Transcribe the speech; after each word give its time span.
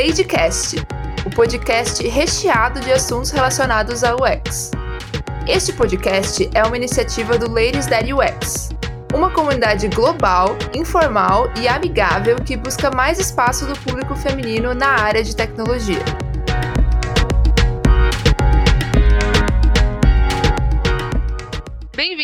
Ladycast, 0.00 0.76
o 1.26 1.30
podcast 1.30 2.08
recheado 2.08 2.80
de 2.80 2.90
assuntos 2.90 3.30
relacionados 3.30 4.02
ao 4.02 4.16
UX. 4.16 4.70
Este 5.46 5.74
podcast 5.74 6.48
é 6.54 6.64
uma 6.64 6.74
iniciativa 6.74 7.36
do 7.36 7.50
Ladies 7.50 7.86
That 7.86 8.10
UX, 8.10 8.70
uma 9.12 9.30
comunidade 9.30 9.88
global, 9.88 10.56
informal 10.74 11.52
e 11.60 11.68
amigável 11.68 12.36
que 12.36 12.56
busca 12.56 12.90
mais 12.90 13.20
espaço 13.20 13.66
do 13.66 13.78
público 13.80 14.16
feminino 14.16 14.72
na 14.72 14.88
área 14.88 15.22
de 15.22 15.36
tecnologia. 15.36 16.02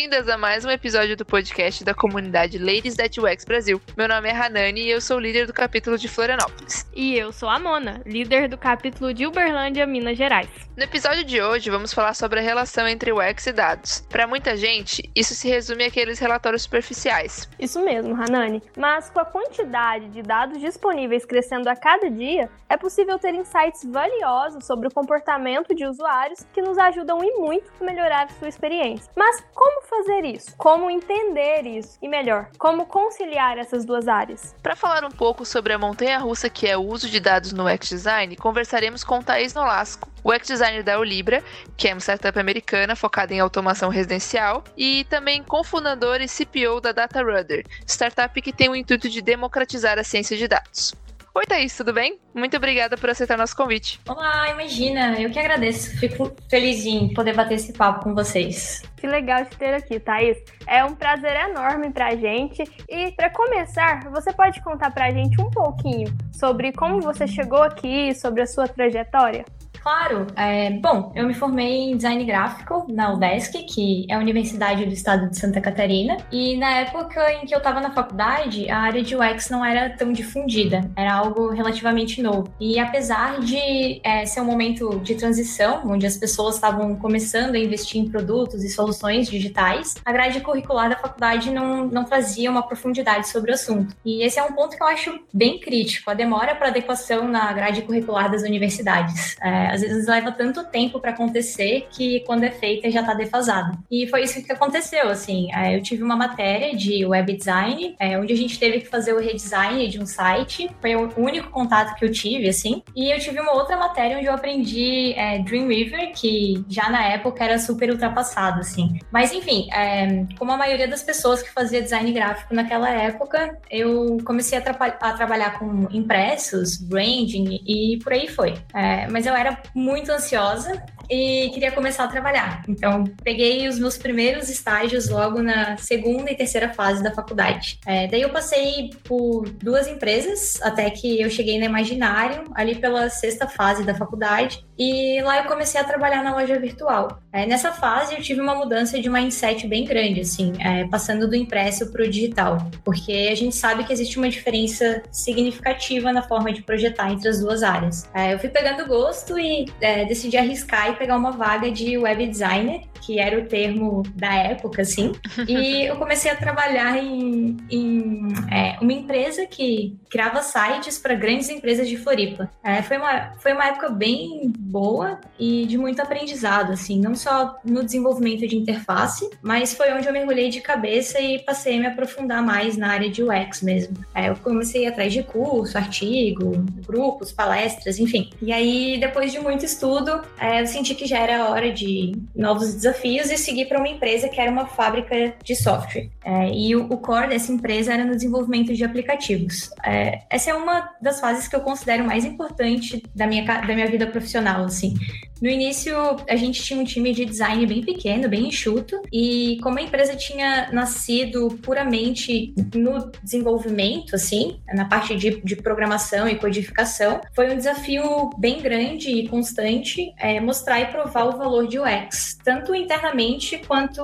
Bem-vindas 0.07 0.33
a 0.33 0.37
mais 0.37 0.63
um 0.63 0.69
episódio 0.69 1.17
do 1.17 1.25
podcast 1.25 1.83
da 1.83 1.93
comunidade 1.93 2.57
Ladies 2.57 2.95
That 2.95 3.19
UX 3.19 3.43
Brasil. 3.43 3.81
Meu 3.97 4.07
nome 4.07 4.29
é 4.29 4.31
Hanani 4.31 4.83
e 4.83 4.89
eu 4.89 5.01
sou 5.01 5.19
líder 5.19 5.45
do 5.45 5.51
capítulo 5.51 5.97
de 5.97 6.07
Florianópolis. 6.07 6.89
E 6.95 7.17
eu 7.17 7.33
sou 7.33 7.49
a 7.49 7.59
Mona, 7.59 8.01
líder 8.05 8.47
do 8.47 8.57
capítulo 8.57 9.13
de 9.13 9.27
Uberlândia, 9.27 9.85
Minas 9.85 10.17
Gerais. 10.17 10.47
No 10.77 10.83
episódio 10.83 11.25
de 11.25 11.41
hoje, 11.41 11.69
vamos 11.69 11.91
falar 11.91 12.13
sobre 12.13 12.39
a 12.39 12.41
relação 12.41 12.87
entre 12.87 13.11
UX 13.11 13.47
e 13.47 13.51
dados. 13.51 13.99
Para 14.09 14.25
muita 14.25 14.55
gente, 14.55 15.03
isso 15.13 15.35
se 15.35 15.49
resume 15.49 15.83
àqueles 15.83 16.19
relatórios 16.19 16.61
superficiais. 16.61 17.49
Isso 17.59 17.83
mesmo, 17.83 18.15
Hanani. 18.15 18.63
Mas 18.77 19.09
com 19.09 19.19
a 19.19 19.25
quantidade 19.25 20.07
de 20.09 20.21
dados 20.21 20.61
disponíveis 20.61 21.25
crescendo 21.25 21.67
a 21.67 21.75
cada 21.75 22.09
dia, 22.09 22.49
é 22.69 22.77
possível 22.77 23.19
ter 23.19 23.33
insights 23.33 23.83
valiosos 23.85 24.65
sobre 24.65 24.87
o 24.87 24.93
comportamento 24.93 25.75
de 25.75 25.85
usuários 25.85 26.45
que 26.53 26.61
nos 26.61 26.77
ajudam 26.77 27.21
e 27.23 27.31
muito 27.39 27.69
a 27.81 27.83
melhorar 27.83 28.29
sua 28.31 28.47
experiência. 28.47 29.11
Mas 29.15 29.43
como 29.53 29.81
fazer 29.97 30.25
isso? 30.25 30.55
Como 30.57 30.89
entender 30.89 31.65
isso? 31.65 31.97
E 32.01 32.07
melhor, 32.07 32.49
como 32.57 32.85
conciliar 32.85 33.57
essas 33.57 33.83
duas 33.83 34.07
áreas? 34.07 34.55
Para 34.61 34.75
falar 34.75 35.03
um 35.03 35.11
pouco 35.11 35.43
sobre 35.43 35.73
a 35.73 35.79
montanha 35.79 36.19
russa 36.19 36.49
que 36.49 36.67
é 36.67 36.77
o 36.77 36.81
uso 36.81 37.09
de 37.09 37.19
dados 37.19 37.51
no 37.51 37.65
UX 37.67 37.89
Design, 37.89 38.35
conversaremos 38.35 39.03
com 39.03 39.21
Thaís 39.21 39.53
Nolasco, 39.53 40.07
UX 40.23 40.47
Designer 40.47 40.83
da 40.83 40.99
Olibra, 40.99 41.43
que 41.75 41.87
é 41.87 41.93
uma 41.93 41.99
startup 41.99 42.37
americana 42.37 42.95
focada 42.95 43.33
em 43.33 43.39
automação 43.39 43.89
residencial, 43.89 44.63
e 44.77 45.03
também 45.05 45.43
cofundador 45.43 46.21
e 46.21 46.27
CPO 46.27 46.79
da 46.79 46.91
DataRudder, 46.91 47.65
startup 47.85 48.39
que 48.41 48.53
tem 48.53 48.69
o 48.69 48.75
intuito 48.75 49.09
de 49.09 49.21
democratizar 49.21 49.97
a 49.97 50.03
ciência 50.03 50.37
de 50.37 50.47
dados. 50.47 50.93
Oi, 51.37 51.45
Thaís, 51.45 51.77
tudo 51.77 51.93
bem? 51.93 52.17
Muito 52.33 52.57
obrigada 52.57 52.97
por 52.97 53.11
aceitar 53.11 53.37
nosso 53.37 53.55
convite. 53.55 54.01
Olá, 54.09 54.49
imagina, 54.49 55.21
eu 55.21 55.29
que 55.29 55.37
agradeço. 55.37 55.95
Fico 55.99 56.35
feliz 56.49 56.83
em 56.83 57.13
poder 57.13 57.35
bater 57.35 57.53
esse 57.53 57.73
papo 57.73 58.05
com 58.05 58.15
vocês. 58.15 58.81
Que 58.95 59.05
legal 59.05 59.45
te 59.45 59.55
ter 59.55 59.71
aqui, 59.75 59.99
Thaís. 59.99 60.35
É 60.65 60.83
um 60.83 60.95
prazer 60.95 61.35
enorme 61.47 61.91
pra 61.91 62.15
gente. 62.15 62.63
E 62.89 63.11
para 63.11 63.29
começar, 63.29 64.09
você 64.09 64.33
pode 64.33 64.59
contar 64.63 64.89
pra 64.89 65.11
gente 65.11 65.39
um 65.39 65.51
pouquinho 65.51 66.11
sobre 66.33 66.71
como 66.71 67.01
você 67.01 67.27
chegou 67.27 67.61
aqui, 67.61 68.15
sobre 68.15 68.41
a 68.41 68.47
sua 68.47 68.67
trajetória? 68.67 69.45
Claro. 69.81 70.27
É, 70.35 70.71
bom, 70.71 71.11
eu 71.15 71.25
me 71.27 71.33
formei 71.33 71.91
em 71.91 71.95
design 71.95 72.23
gráfico 72.25 72.85
na 72.89 73.13
UDESC, 73.13 73.63
que 73.63 74.05
é 74.09 74.15
a 74.15 74.19
Universidade 74.19 74.85
do 74.85 74.93
Estado 74.93 75.29
de 75.29 75.37
Santa 75.37 75.61
Catarina. 75.61 76.17
E 76.31 76.57
na 76.57 76.79
época 76.79 77.31
em 77.33 77.45
que 77.45 77.53
eu 77.53 77.57
estava 77.57 77.79
na 77.79 77.91
faculdade, 77.91 78.69
a 78.69 78.79
área 78.79 79.01
de 79.01 79.15
UX 79.15 79.49
não 79.49 79.63
era 79.63 79.89
tão 79.89 80.11
difundida, 80.11 80.89
era 80.95 81.13
algo 81.13 81.49
relativamente 81.49 82.21
novo. 82.21 82.49
E 82.59 82.79
apesar 82.79 83.39
de 83.39 84.01
é, 84.03 84.25
ser 84.25 84.41
um 84.41 84.45
momento 84.45 84.99
de 84.99 85.15
transição, 85.15 85.81
onde 85.85 86.05
as 86.05 86.17
pessoas 86.17 86.55
estavam 86.55 86.95
começando 86.95 87.55
a 87.55 87.59
investir 87.59 88.01
em 88.01 88.09
produtos 88.09 88.63
e 88.63 88.69
soluções 88.69 89.29
digitais, 89.29 89.95
a 90.05 90.11
grade 90.11 90.39
curricular 90.41 90.89
da 90.89 90.95
faculdade 90.95 91.51
não, 91.51 91.85
não 91.87 92.03
trazia 92.03 92.49
uma 92.49 92.63
profundidade 92.63 93.27
sobre 93.27 93.51
o 93.51 93.53
assunto. 93.53 93.95
E 94.05 94.23
esse 94.23 94.39
é 94.39 94.43
um 94.43 94.53
ponto 94.53 94.75
que 94.75 94.83
eu 94.83 94.87
acho 94.87 95.19
bem 95.33 95.59
crítico, 95.59 96.09
a 96.09 96.13
demora 96.13 96.55
para 96.55 96.69
adequação 96.69 97.27
na 97.27 97.51
grade 97.53 97.81
curricular 97.81 98.29
das 98.31 98.43
universidades. 98.43 99.35
É, 99.41 99.66
às 99.71 99.81
vezes 99.81 100.07
leva 100.07 100.31
tanto 100.31 100.63
tempo 100.65 100.99
para 100.99 101.11
acontecer 101.11 101.87
que 101.91 102.21
quando 102.21 102.43
é 102.43 102.51
feita 102.51 102.89
já 102.89 103.01
está 103.01 103.13
defasada. 103.13 103.77
E 103.91 104.07
foi 104.07 104.23
isso 104.23 104.43
que 104.43 104.51
aconteceu, 104.51 105.09
assim. 105.09 105.49
É, 105.53 105.75
eu 105.75 105.81
tive 105.81 106.03
uma 106.03 106.15
matéria 106.15 106.75
de 106.75 107.05
web 107.05 107.35
design, 107.35 107.95
é, 107.99 108.17
onde 108.19 108.33
a 108.33 108.37
gente 108.37 108.59
teve 108.59 108.79
que 108.81 108.87
fazer 108.87 109.13
o 109.13 109.19
redesign 109.19 109.87
de 109.87 109.99
um 109.99 110.05
site. 110.05 110.69
Foi 110.81 110.95
o 110.95 111.09
único 111.17 111.49
contato 111.49 111.95
que 111.95 112.05
eu 112.05 112.11
tive, 112.11 112.49
assim. 112.49 112.83
E 112.95 113.11
eu 113.11 113.19
tive 113.19 113.39
uma 113.39 113.53
outra 113.53 113.77
matéria 113.77 114.17
onde 114.17 114.27
eu 114.27 114.33
aprendi 114.33 115.13
é, 115.13 115.39
Dreamweaver, 115.39 116.11
que 116.13 116.63
já 116.67 116.89
na 116.89 117.03
época 117.03 117.43
era 117.43 117.59
super 117.59 117.89
ultrapassado, 117.89 118.59
assim. 118.59 118.99
Mas 119.11 119.31
enfim, 119.31 119.67
é, 119.73 120.25
como 120.37 120.51
a 120.51 120.57
maioria 120.57 120.87
das 120.87 121.03
pessoas 121.03 121.41
que 121.41 121.51
fazia 121.51 121.81
design 121.81 122.11
gráfico 122.11 122.53
naquela 122.53 122.89
época, 122.89 123.57
eu 123.69 124.17
comecei 124.25 124.57
a, 124.57 124.61
a 124.61 125.13
trabalhar 125.13 125.59
com 125.59 125.87
impressos, 125.91 126.77
branding 126.77 127.59
e 127.65 127.99
por 128.03 128.13
aí 128.13 128.27
foi. 128.27 128.55
É, 128.73 129.07
mas 129.07 129.25
eu 129.25 129.33
era 129.33 129.61
muito 129.73 130.11
ansiosa 130.11 130.81
e 131.09 131.49
queria 131.53 131.71
começar 131.71 132.03
a 132.03 132.07
trabalhar. 132.07 132.63
Então, 132.67 133.03
peguei 133.23 133.67
os 133.67 133.79
meus 133.79 133.97
primeiros 133.97 134.49
estágios 134.49 135.09
logo 135.09 135.41
na 135.41 135.77
segunda 135.77 136.31
e 136.31 136.35
terceira 136.35 136.69
fase 136.69 137.03
da 137.03 137.11
faculdade. 137.11 137.79
É, 137.85 138.07
daí 138.07 138.21
eu 138.21 138.29
passei 138.29 138.89
por 139.03 139.49
duas 139.49 139.87
empresas 139.87 140.59
até 140.61 140.89
que 140.89 141.21
eu 141.21 141.29
cheguei 141.29 141.59
na 141.59 141.65
Imaginário, 141.65 142.43
ali 142.55 142.75
pela 142.75 143.09
sexta 143.09 143.47
fase 143.47 143.83
da 143.83 143.93
faculdade, 143.93 144.65
e 144.77 145.21
lá 145.21 145.39
eu 145.39 145.45
comecei 145.45 145.79
a 145.79 145.83
trabalhar 145.83 146.23
na 146.23 146.35
loja 146.35 146.59
virtual. 146.59 147.19
É, 147.31 147.45
nessa 147.45 147.71
fase 147.71 148.15
eu 148.15 148.21
tive 148.21 148.41
uma 148.41 148.55
mudança 148.55 148.99
de 148.99 149.09
mindset 149.09 149.67
bem 149.67 149.85
grande, 149.85 150.21
assim, 150.21 150.53
é, 150.59 150.85
passando 150.87 151.27
do 151.27 151.35
impresso 151.35 151.91
para 151.91 152.03
o 152.03 152.09
digital, 152.09 152.57
porque 152.83 153.29
a 153.31 153.35
gente 153.35 153.55
sabe 153.55 153.83
que 153.83 153.93
existe 153.93 154.17
uma 154.17 154.29
diferença 154.29 155.01
significativa 155.11 156.11
na 156.11 156.21
forma 156.21 156.51
de 156.53 156.61
projetar 156.61 157.11
entre 157.11 157.29
as 157.29 157.39
duas 157.39 157.63
áreas. 157.63 158.09
É, 158.13 158.33
eu 158.33 158.39
fui 158.39 158.49
pegando 158.49 158.85
gosto 158.87 159.37
e 159.39 159.65
é, 159.81 160.05
decidi 160.05 160.37
arriscar 160.37 160.91
e 160.91 160.95
pegar 160.97 161.15
uma 161.15 161.31
vaga 161.31 161.71
de 161.71 161.97
web 161.97 162.27
designer, 162.27 162.81
que 163.07 163.19
era 163.19 163.39
o 163.39 163.45
termo 163.45 164.03
da 164.15 164.33
época, 164.33 164.81
assim. 164.81 165.13
e 165.47 165.85
eu 165.85 165.95
comecei 165.97 166.31
a 166.31 166.35
trabalhar 166.35 166.97
em, 166.97 167.55
em 167.69 168.27
é, 168.51 168.77
uma 168.81 168.91
empresa 168.91 169.45
que 169.45 169.95
criava 170.09 170.41
sites 170.41 170.97
para 170.97 171.13
grandes 171.13 171.49
empresas 171.49 171.87
de 171.87 171.97
Floripa. 171.97 172.49
É, 172.63 172.81
foi, 172.81 172.97
uma, 172.97 173.33
foi 173.37 173.53
uma 173.53 173.67
época 173.67 173.89
bem 173.89 174.51
boa 174.57 175.19
e 175.39 175.65
de 175.67 175.77
muito 175.77 176.01
aprendizado, 176.01 176.73
assim, 176.73 176.99
não 176.99 177.15
só 177.15 177.57
no 177.63 177.83
desenvolvimento 177.83 178.47
de 178.47 178.57
interface, 178.57 179.29
mas 179.41 179.73
foi 179.73 179.93
onde 179.93 180.07
eu 180.07 180.13
mergulhei 180.13 180.49
de 180.49 180.59
cabeça 180.59 181.19
e 181.19 181.39
passei 181.39 181.77
a 181.77 181.79
me 181.79 181.87
aprofundar 181.87 182.43
mais 182.43 182.75
na 182.75 182.89
área 182.89 183.09
de 183.09 183.23
UX 183.23 183.61
mesmo. 183.61 183.95
É, 184.15 184.29
eu 184.29 184.35
comecei 184.37 184.87
atrás 184.87 185.13
de 185.13 185.23
curso, 185.23 185.77
artigo, 185.77 186.51
grupos, 186.85 187.31
palestras, 187.31 187.99
enfim. 187.99 188.29
E 188.41 188.51
aí, 188.51 188.97
depois 188.99 189.31
de 189.31 189.39
muito 189.39 189.63
estudo, 189.63 190.21
é, 190.39 190.61
eu 190.61 190.67
senti 190.67 190.87
senti 190.87 190.95
que 190.95 191.05
já 191.05 191.19
era 191.19 191.49
hora 191.49 191.71
de 191.71 192.13
novos 192.35 192.73
desafios 192.73 192.96
e 193.03 193.37
seguir 193.37 193.65
para 193.65 193.77
uma 193.77 193.87
empresa 193.87 194.27
que 194.27 194.39
era 194.39 194.51
uma 194.51 194.65
fábrica 194.67 195.33
de 195.43 195.55
software. 195.55 196.09
É, 196.23 196.49
e 196.49 196.75
o, 196.75 196.85
o, 196.85 196.97
core 196.97 197.29
dessa 197.29 197.51
empresa 197.51 197.93
era 197.93 198.03
no 198.03 198.15
desenvolvimento 198.15 198.73
de 198.73 198.83
aplicativos. 198.83 199.69
É, 199.85 200.21
essa 200.29 200.51
é 200.51 200.53
uma 200.53 200.89
das 201.01 201.19
fases 201.19 201.47
que 201.47 201.55
eu 201.55 201.61
considero 201.61 202.03
mais 202.03 202.25
importante 202.25 203.03
da 203.15 203.27
minha, 203.27 203.43
da 203.43 203.73
minha 203.73 203.87
vida 203.87 204.07
profissional, 204.07 204.65
assim. 204.65 204.95
No 205.41 205.49
início, 205.49 205.95
a 206.27 206.35
gente 206.35 206.63
tinha 206.63 206.79
um 206.79 206.83
time 206.83 207.13
de 207.13 207.25
design 207.25 207.65
bem 207.65 207.81
pequeno, 207.81 208.27
bem 208.27 208.47
enxuto, 208.47 209.01
e 209.11 209.59
como 209.61 209.77
a 209.77 209.81
empresa 209.81 210.15
tinha 210.15 210.69
nascido 210.71 211.49
puramente 211.61 212.53
no 212.73 213.11
desenvolvimento, 213.23 214.15
assim, 214.15 214.59
na 214.73 214.85
parte 214.85 215.15
de, 215.15 215.41
de 215.41 215.55
programação 215.55 216.27
e 216.27 216.35
codificação, 216.35 217.21
foi 217.35 217.51
um 217.51 217.57
desafio 217.57 218.29
bem 218.37 218.61
grande 218.61 219.09
e 219.09 219.27
constante 219.27 220.13
é, 220.17 220.39
mostrar 220.39 220.81
e 220.81 220.85
provar 220.87 221.25
o 221.25 221.37
valor 221.37 221.67
de 221.67 221.79
UX, 221.79 222.37
tanto 222.43 222.73
internamente 222.73 223.61
quanto 223.67 224.01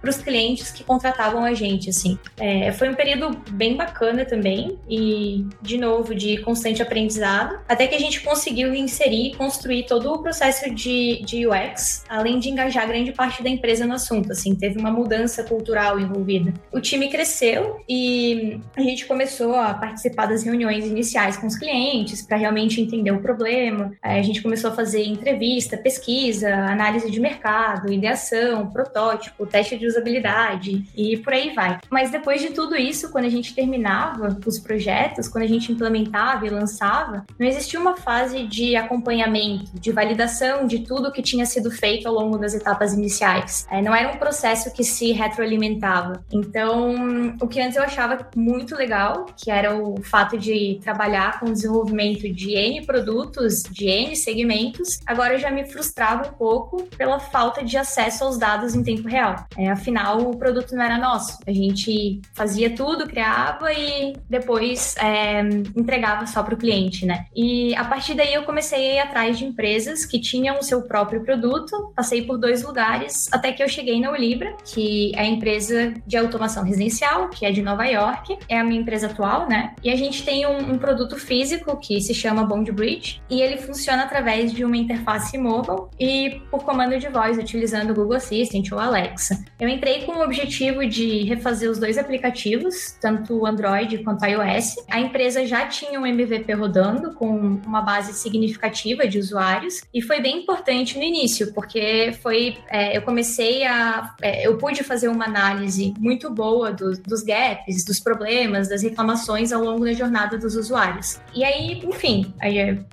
para 0.00 0.10
os 0.10 0.18
clientes 0.18 0.70
que 0.70 0.84
contratavam 0.84 1.44
a 1.44 1.54
gente, 1.54 1.90
assim. 1.90 2.18
É, 2.38 2.72
foi 2.72 2.88
um 2.88 2.94
período 2.94 3.30
bem 3.50 3.76
bacana 3.76 4.24
também, 4.24 4.78
e, 4.88 5.46
de 5.62 5.78
novo, 5.78 6.14
de 6.14 6.38
constante 6.38 6.82
aprendizado, 6.82 7.58
até 7.68 7.86
que 7.86 7.94
a 7.94 7.98
gente 7.98 8.20
conseguiu 8.20 8.74
inserir 8.74 9.28
e 9.28 9.34
construir 9.34 9.84
todo 9.84 10.12
o 10.12 10.18
processo 10.22 10.73
de, 10.74 11.22
de 11.24 11.46
UX, 11.46 12.04
além 12.08 12.38
de 12.38 12.50
engajar 12.50 12.86
grande 12.86 13.12
parte 13.12 13.42
da 13.42 13.48
empresa 13.48 13.86
no 13.86 13.94
assunto, 13.94 14.32
assim, 14.32 14.54
teve 14.54 14.78
uma 14.78 14.90
mudança 14.90 15.44
cultural 15.44 15.98
envolvida. 15.98 16.52
O 16.72 16.80
time 16.80 17.08
cresceu 17.08 17.80
e 17.88 18.60
a 18.76 18.82
gente 18.82 19.06
começou 19.06 19.54
a 19.54 19.72
participar 19.74 20.26
das 20.26 20.42
reuniões 20.42 20.84
iniciais 20.84 21.36
com 21.36 21.46
os 21.46 21.56
clientes 21.56 22.22
para 22.22 22.36
realmente 22.36 22.80
entender 22.80 23.10
o 23.10 23.20
problema. 23.20 23.92
A 24.02 24.20
gente 24.22 24.42
começou 24.42 24.70
a 24.70 24.74
fazer 24.74 25.04
entrevista, 25.04 25.76
pesquisa, 25.76 26.52
análise 26.54 27.10
de 27.10 27.20
mercado, 27.20 27.92
ideação, 27.92 28.66
protótipo, 28.70 29.46
teste 29.46 29.78
de 29.78 29.86
usabilidade 29.86 30.84
e 30.96 31.16
por 31.18 31.32
aí 31.32 31.54
vai. 31.54 31.78
Mas 31.90 32.10
depois 32.10 32.40
de 32.40 32.50
tudo 32.50 32.76
isso, 32.76 33.10
quando 33.10 33.26
a 33.26 33.30
gente 33.30 33.54
terminava 33.54 34.36
os 34.44 34.58
projetos, 34.58 35.28
quando 35.28 35.44
a 35.44 35.48
gente 35.48 35.70
implementava 35.70 36.46
e 36.46 36.50
lançava, 36.50 37.24
não 37.38 37.46
existia 37.46 37.78
uma 37.78 37.96
fase 37.96 38.44
de 38.44 38.76
acompanhamento, 38.76 39.78
de 39.78 39.92
validação 39.92 40.63
de 40.66 40.80
tudo 40.80 41.12
que 41.12 41.22
tinha 41.22 41.46
sido 41.46 41.70
feito 41.70 42.08
ao 42.08 42.14
longo 42.14 42.38
das 42.38 42.54
etapas 42.54 42.92
iniciais. 42.92 43.66
É, 43.70 43.80
não 43.82 43.94
era 43.94 44.12
um 44.12 44.16
processo 44.16 44.72
que 44.72 44.84
se 44.84 45.12
retroalimentava. 45.12 46.24
Então, 46.32 47.36
o 47.40 47.48
que 47.48 47.60
antes 47.60 47.76
eu 47.76 47.82
achava 47.82 48.28
muito 48.36 48.74
legal, 48.74 49.26
que 49.36 49.50
era 49.50 49.76
o 49.76 50.00
fato 50.02 50.38
de 50.38 50.78
trabalhar 50.82 51.40
com 51.40 51.46
o 51.46 51.52
desenvolvimento 51.52 52.28
de 52.32 52.52
N 52.54 52.86
produtos, 52.86 53.62
de 53.64 53.86
N 53.86 54.16
segmentos, 54.16 55.00
agora 55.06 55.38
já 55.38 55.50
me 55.50 55.64
frustrava 55.66 56.28
um 56.28 56.32
pouco 56.32 56.84
pela 56.96 57.18
falta 57.18 57.64
de 57.64 57.76
acesso 57.76 58.24
aos 58.24 58.38
dados 58.38 58.74
em 58.74 58.82
tempo 58.82 59.08
real. 59.08 59.46
É, 59.56 59.70
afinal, 59.70 60.20
o 60.20 60.36
produto 60.36 60.74
não 60.74 60.82
era 60.82 60.98
nosso. 60.98 61.38
A 61.46 61.52
gente 61.52 62.20
fazia 62.34 62.74
tudo, 62.74 63.06
criava 63.06 63.72
e 63.72 64.14
depois 64.28 64.94
é, 64.96 65.40
entregava 65.76 66.26
só 66.26 66.42
para 66.42 66.54
o 66.54 66.56
cliente, 66.56 67.06
né? 67.06 67.26
E 67.34 67.74
a 67.74 67.84
partir 67.84 68.14
daí 68.14 68.34
eu 68.34 68.44
comecei 68.44 68.78
a 68.78 68.94
ir 68.94 68.98
atrás 69.00 69.38
de 69.38 69.44
empresas 69.44 70.04
que 70.04 70.20
tinham 70.20 70.53
o 70.58 70.62
seu 70.62 70.82
próprio 70.82 71.22
produto. 71.22 71.92
Passei 71.94 72.22
por 72.22 72.38
dois 72.38 72.62
lugares 72.62 73.28
até 73.32 73.52
que 73.52 73.62
eu 73.62 73.68
cheguei 73.68 74.00
na 74.00 74.10
Olibra, 74.10 74.56
que 74.64 75.12
é 75.14 75.20
a 75.20 75.26
empresa 75.26 75.94
de 76.06 76.16
automação 76.16 76.64
residencial, 76.64 77.28
que 77.28 77.44
é 77.44 77.50
de 77.50 77.62
Nova 77.62 77.84
York. 77.84 78.38
É 78.48 78.58
a 78.58 78.64
minha 78.64 78.80
empresa 78.80 79.06
atual, 79.06 79.48
né? 79.48 79.74
E 79.82 79.90
a 79.90 79.96
gente 79.96 80.24
tem 80.24 80.46
um, 80.46 80.72
um 80.72 80.78
produto 80.78 81.16
físico 81.18 81.76
que 81.78 82.00
se 82.00 82.14
chama 82.14 82.44
Bond 82.44 82.70
Bridge 82.72 83.22
e 83.30 83.40
ele 83.40 83.56
funciona 83.58 84.04
através 84.04 84.52
de 84.52 84.64
uma 84.64 84.76
interface 84.76 85.36
mobile 85.38 85.88
e 85.98 86.42
por 86.50 86.64
comando 86.64 86.98
de 86.98 87.08
voz, 87.08 87.38
utilizando 87.38 87.90
o 87.90 87.94
Google 87.94 88.16
Assistant 88.16 88.70
ou 88.72 88.78
Alexa. 88.78 89.42
Eu 89.58 89.68
entrei 89.68 90.02
com 90.02 90.12
o 90.12 90.22
objetivo 90.22 90.86
de 90.86 91.22
refazer 91.24 91.70
os 91.70 91.78
dois 91.78 91.98
aplicativos, 91.98 92.96
tanto 93.00 93.34
o 93.34 93.46
Android 93.46 93.98
quanto 93.98 94.22
o 94.22 94.26
iOS. 94.26 94.76
A 94.90 95.00
empresa 95.00 95.46
já 95.46 95.66
tinha 95.66 96.00
um 96.00 96.06
MVP 96.06 96.52
rodando 96.52 97.14
com 97.14 97.60
uma 97.66 97.82
base 97.82 98.12
significativa 98.12 99.06
de 99.06 99.18
usuários 99.18 99.82
e 99.92 100.00
foi 100.00 100.20
bem 100.20 100.43
importante 100.44 100.96
no 100.96 101.02
início, 101.02 101.52
porque 101.52 102.14
foi 102.22 102.56
é, 102.68 102.96
eu 102.96 103.02
comecei 103.02 103.64
a 103.64 104.14
é, 104.22 104.46
eu 104.46 104.56
pude 104.58 104.84
fazer 104.84 105.08
uma 105.08 105.24
análise 105.24 105.94
muito 105.98 106.30
boa 106.30 106.72
do, 106.72 106.92
dos 107.02 107.22
gaps, 107.22 107.84
dos 107.84 107.98
problemas, 107.98 108.68
das 108.68 108.82
reclamações 108.82 109.52
ao 109.52 109.62
longo 109.62 109.84
da 109.84 109.92
jornada 109.92 110.38
dos 110.38 110.54
usuários. 110.54 111.18
E 111.34 111.42
aí, 111.42 111.80
enfim, 111.84 112.32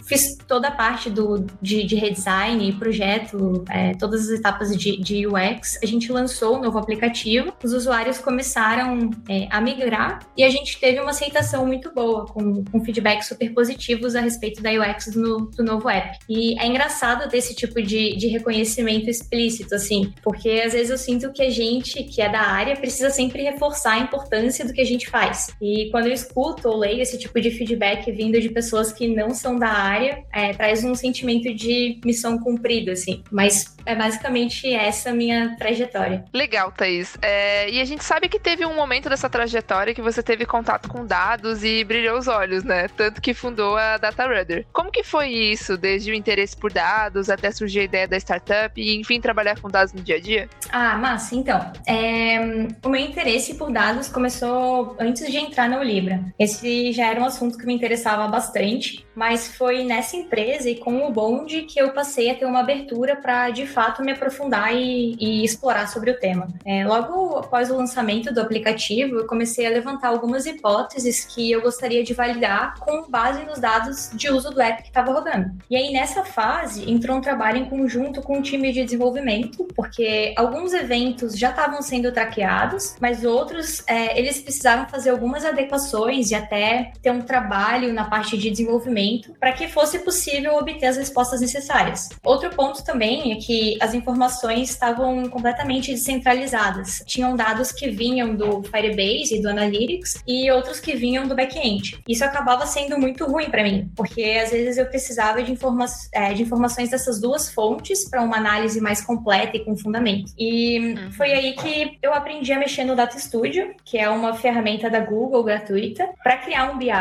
fiz 0.03 0.38
toda 0.48 0.69
a 0.69 0.71
parte 0.71 1.09
do, 1.09 1.45
de, 1.62 1.83
de 1.83 1.95
redesign, 1.95 2.71
projeto, 2.74 3.63
é, 3.69 3.94
todas 3.95 4.30
as 4.30 4.39
etapas 4.39 4.75
de, 4.75 4.98
de 4.98 5.27
UX. 5.27 5.77
A 5.83 5.86
gente 5.86 6.12
lançou 6.12 6.57
um 6.57 6.62
novo 6.62 6.77
aplicativo, 6.77 7.53
os 7.63 7.74
usuários 7.74 8.18
começaram 8.19 9.09
é, 9.30 9.48
a 9.50 9.59
migrar 9.59 10.19
e 10.38 10.44
a 10.44 10.50
gente 10.50 10.80
teve 10.80 11.00
uma 11.00 11.12
aceitação 11.12 11.65
muito 11.65 11.94
boa, 11.94 12.25
com, 12.25 12.63
com 12.63 12.83
feedbacks 12.83 13.27
super 13.27 13.53
positivos 13.53 14.15
a 14.15 14.21
respeito 14.21 14.62
da 14.62 14.69
UX 14.71 15.07
do, 15.07 15.51
do 15.56 15.63
novo 15.63 15.89
app. 15.89 16.18
E 16.30 16.59
é 16.59 16.65
engraçado 16.65 17.30
desse 17.41 17.55
tipo 17.55 17.81
de, 17.81 18.15
de 18.15 18.27
reconhecimento 18.27 19.09
explícito, 19.09 19.73
assim, 19.73 20.13
porque 20.23 20.61
às 20.63 20.73
vezes 20.73 20.91
eu 20.91 20.97
sinto 20.97 21.33
que 21.33 21.41
a 21.41 21.49
gente, 21.49 22.03
que 22.03 22.21
é 22.21 22.29
da 22.29 22.41
área, 22.41 22.75
precisa 22.75 23.09
sempre 23.09 23.41
reforçar 23.41 23.93
a 23.93 23.99
importância 23.99 24.63
do 24.63 24.71
que 24.71 24.79
a 24.79 24.85
gente 24.85 25.09
faz. 25.09 25.47
E 25.59 25.89
quando 25.89 26.05
eu 26.05 26.13
escuto 26.13 26.69
ou 26.69 26.77
leio 26.77 27.01
esse 27.01 27.17
tipo 27.17 27.41
de 27.41 27.49
feedback 27.49 28.11
vindo 28.11 28.39
de 28.39 28.49
pessoas 28.49 28.93
que 28.93 29.07
não 29.07 29.31
são 29.31 29.57
da 29.57 29.69
área, 29.69 30.23
é, 30.31 30.53
traz 30.53 30.83
um 30.83 30.93
sentimento 30.93 31.53
de 31.53 31.99
missão 32.05 32.38
cumprida, 32.38 32.91
assim. 32.91 33.23
Mas 33.31 33.75
é 33.85 33.95
basicamente 33.95 34.71
essa 34.71 35.11
minha 35.11 35.55
trajetória. 35.57 36.23
Legal, 36.31 36.71
Thaís. 36.71 37.17
É, 37.21 37.69
e 37.69 37.81
a 37.81 37.85
gente 37.85 38.03
sabe 38.03 38.29
que 38.29 38.39
teve 38.39 38.65
um 38.65 38.75
momento 38.75 39.09
dessa 39.09 39.29
trajetória 39.29 39.95
que 39.95 40.01
você 40.01 40.21
teve 40.21 40.45
contato 40.45 40.88
com 40.88 41.05
dados 41.05 41.63
e 41.63 41.83
brilhou 41.83 42.19
os 42.19 42.27
olhos, 42.27 42.63
né? 42.63 42.88
Tanto 42.89 43.19
que 43.21 43.33
fundou 43.33 43.75
a 43.77 43.97
DataRudder. 43.97 44.65
Como 44.71 44.91
que 44.91 45.03
foi 45.03 45.29
isso, 45.29 45.75
desde 45.75 46.11
o 46.11 46.13
interesse 46.13 46.55
por 46.55 46.71
dados 46.71 47.30
até 47.33 47.51
surgir 47.51 47.81
a 47.81 47.83
ideia 47.83 48.07
da 48.07 48.17
startup 48.17 48.79
e, 48.79 48.95
enfim, 48.99 49.19
trabalhar 49.19 49.59
com 49.59 49.69
dados 49.69 49.93
no 49.93 50.01
dia 50.01 50.15
a 50.15 50.19
dia? 50.19 50.49
Ah, 50.71 50.97
massa. 50.97 51.35
Então, 51.35 51.71
é, 51.85 52.39
o 52.83 52.89
meu 52.89 53.01
interesse 53.01 53.55
por 53.55 53.71
dados 53.71 54.07
começou 54.07 54.95
antes 54.99 55.29
de 55.29 55.37
entrar 55.37 55.69
na 55.69 55.79
Olibra. 55.79 56.23
Esse 56.37 56.91
já 56.91 57.07
era 57.07 57.19
um 57.19 57.25
assunto 57.25 57.57
que 57.57 57.65
me 57.65 57.73
interessava 57.73 58.27
bastante, 58.27 59.05
mas 59.15 59.55
foi 59.55 59.83
nessa 59.83 60.15
empresa 60.15 60.69
e 60.69 60.75
com 60.75 61.05
o 61.05 61.11
Bond 61.11 61.63
que 61.63 61.79
eu 61.79 61.91
passei 61.91 62.29
a 62.29 62.35
ter 62.35 62.45
uma 62.45 62.59
abertura 62.59 63.15
para, 63.15 63.49
de 63.49 63.65
fato 63.65 64.03
me 64.03 64.11
aprofundar 64.11 64.73
e, 64.73 65.15
e 65.19 65.43
explorar 65.43 65.87
sobre 65.87 66.11
o 66.11 66.19
tema. 66.19 66.47
É, 66.65 66.85
logo 66.85 67.37
após 67.37 67.69
o 67.69 67.75
lançamento 67.75 68.33
do 68.33 68.41
aplicativo, 68.41 69.15
eu 69.15 69.27
comecei 69.27 69.65
a 69.65 69.69
levantar 69.69 70.09
algumas 70.09 70.45
hipóteses 70.45 71.25
que 71.25 71.51
eu 71.51 71.61
gostaria 71.61 72.03
de 72.03 72.13
validar 72.13 72.79
com 72.79 73.09
base 73.09 73.43
nos 73.43 73.59
dados 73.59 74.11
de 74.13 74.29
uso 74.29 74.49
do 74.49 74.61
app 74.61 74.81
que 74.81 74.89
estava 74.89 75.11
rodando. 75.11 75.51
E 75.69 75.75
aí, 75.75 75.91
nessa 75.91 76.23
fase, 76.23 76.89
entrou 76.89 77.17
trabalho 77.21 77.59
em 77.59 77.65
conjunto 77.65 78.21
com 78.21 78.39
o 78.39 78.41
time 78.41 78.71
de 78.71 78.83
desenvolvimento, 78.83 79.68
porque 79.75 80.33
alguns 80.35 80.73
eventos 80.73 81.38
já 81.38 81.50
estavam 81.50 81.81
sendo 81.81 82.12
traqueados, 82.12 82.95
mas 83.00 83.23
outros 83.23 83.83
é, 83.88 84.19
eles 84.19 84.39
precisaram 84.41 84.88
fazer 84.88 85.09
algumas 85.09 85.45
adequações 85.45 86.31
e 86.31 86.35
até 86.35 86.91
ter 87.01 87.12
um 87.12 87.21
trabalho 87.21 87.94
na 87.94 88.06
parte 88.06 88.38
de 88.38 88.50
desenvolvimento 88.50 89.33
para 89.39 89.53
que 89.53 89.68
fosse 89.68 90.00
possível 90.00 90.56
obter 90.56 90.88
as 90.88 90.97
respostas 90.97 91.41
necessárias. 91.41 92.09
Outro 92.23 92.50
ponto 92.50 92.83
também 92.83 93.31
é 93.33 93.35
que 93.35 93.77
as 93.79 93.94
informações 93.94 94.69
estavam 94.69 95.27
completamente 95.29 95.91
descentralizadas. 95.91 97.03
Tinham 97.06 97.35
dados 97.35 97.71
que 97.71 97.89
vinham 97.89 98.35
do 98.35 98.63
Firebase 98.63 99.35
e 99.35 99.41
do 99.41 99.50
Analytics 99.50 100.21
e 100.27 100.51
outros 100.51 100.79
que 100.79 100.95
vinham 100.95 101.27
do 101.27 101.35
back-end. 101.35 102.00
Isso 102.07 102.24
acabava 102.24 102.65
sendo 102.65 102.97
muito 102.97 103.25
ruim 103.25 103.50
para 103.50 103.63
mim, 103.63 103.91
porque 103.95 104.39
às 104.44 104.51
vezes 104.51 104.77
eu 104.77 104.85
precisava 104.85 105.41
de, 105.44 105.51
informa 105.51 105.85
é, 106.13 106.33
de 106.33 106.44
informações 106.44 106.89
dessas 107.01 107.19
duas 107.19 107.51
fontes 107.51 108.07
para 108.07 108.21
uma 108.21 108.38
análise 108.38 108.80
mais 108.80 109.01
completa 109.01 109.57
e 109.57 109.65
com 109.65 109.75
fundamento. 109.75 110.31
E 110.38 110.80
uhum. 110.80 111.12
foi 111.12 111.31
aí 111.31 111.53
que 111.53 111.98
eu 112.01 112.13
aprendi 112.13 112.53
a 112.53 112.59
mexer 112.59 112.83
no 112.83 112.95
Data 112.95 113.18
Studio, 113.18 113.74
que 113.83 113.98
é 113.98 114.07
uma 114.09 114.36
ferramenta 114.36 114.89
da 114.89 115.00
Google 115.00 115.44
gratuita, 115.44 116.07
para 116.24 116.38
criar 116.38 116.71
um 116.71 116.77
BI, 116.77 116.92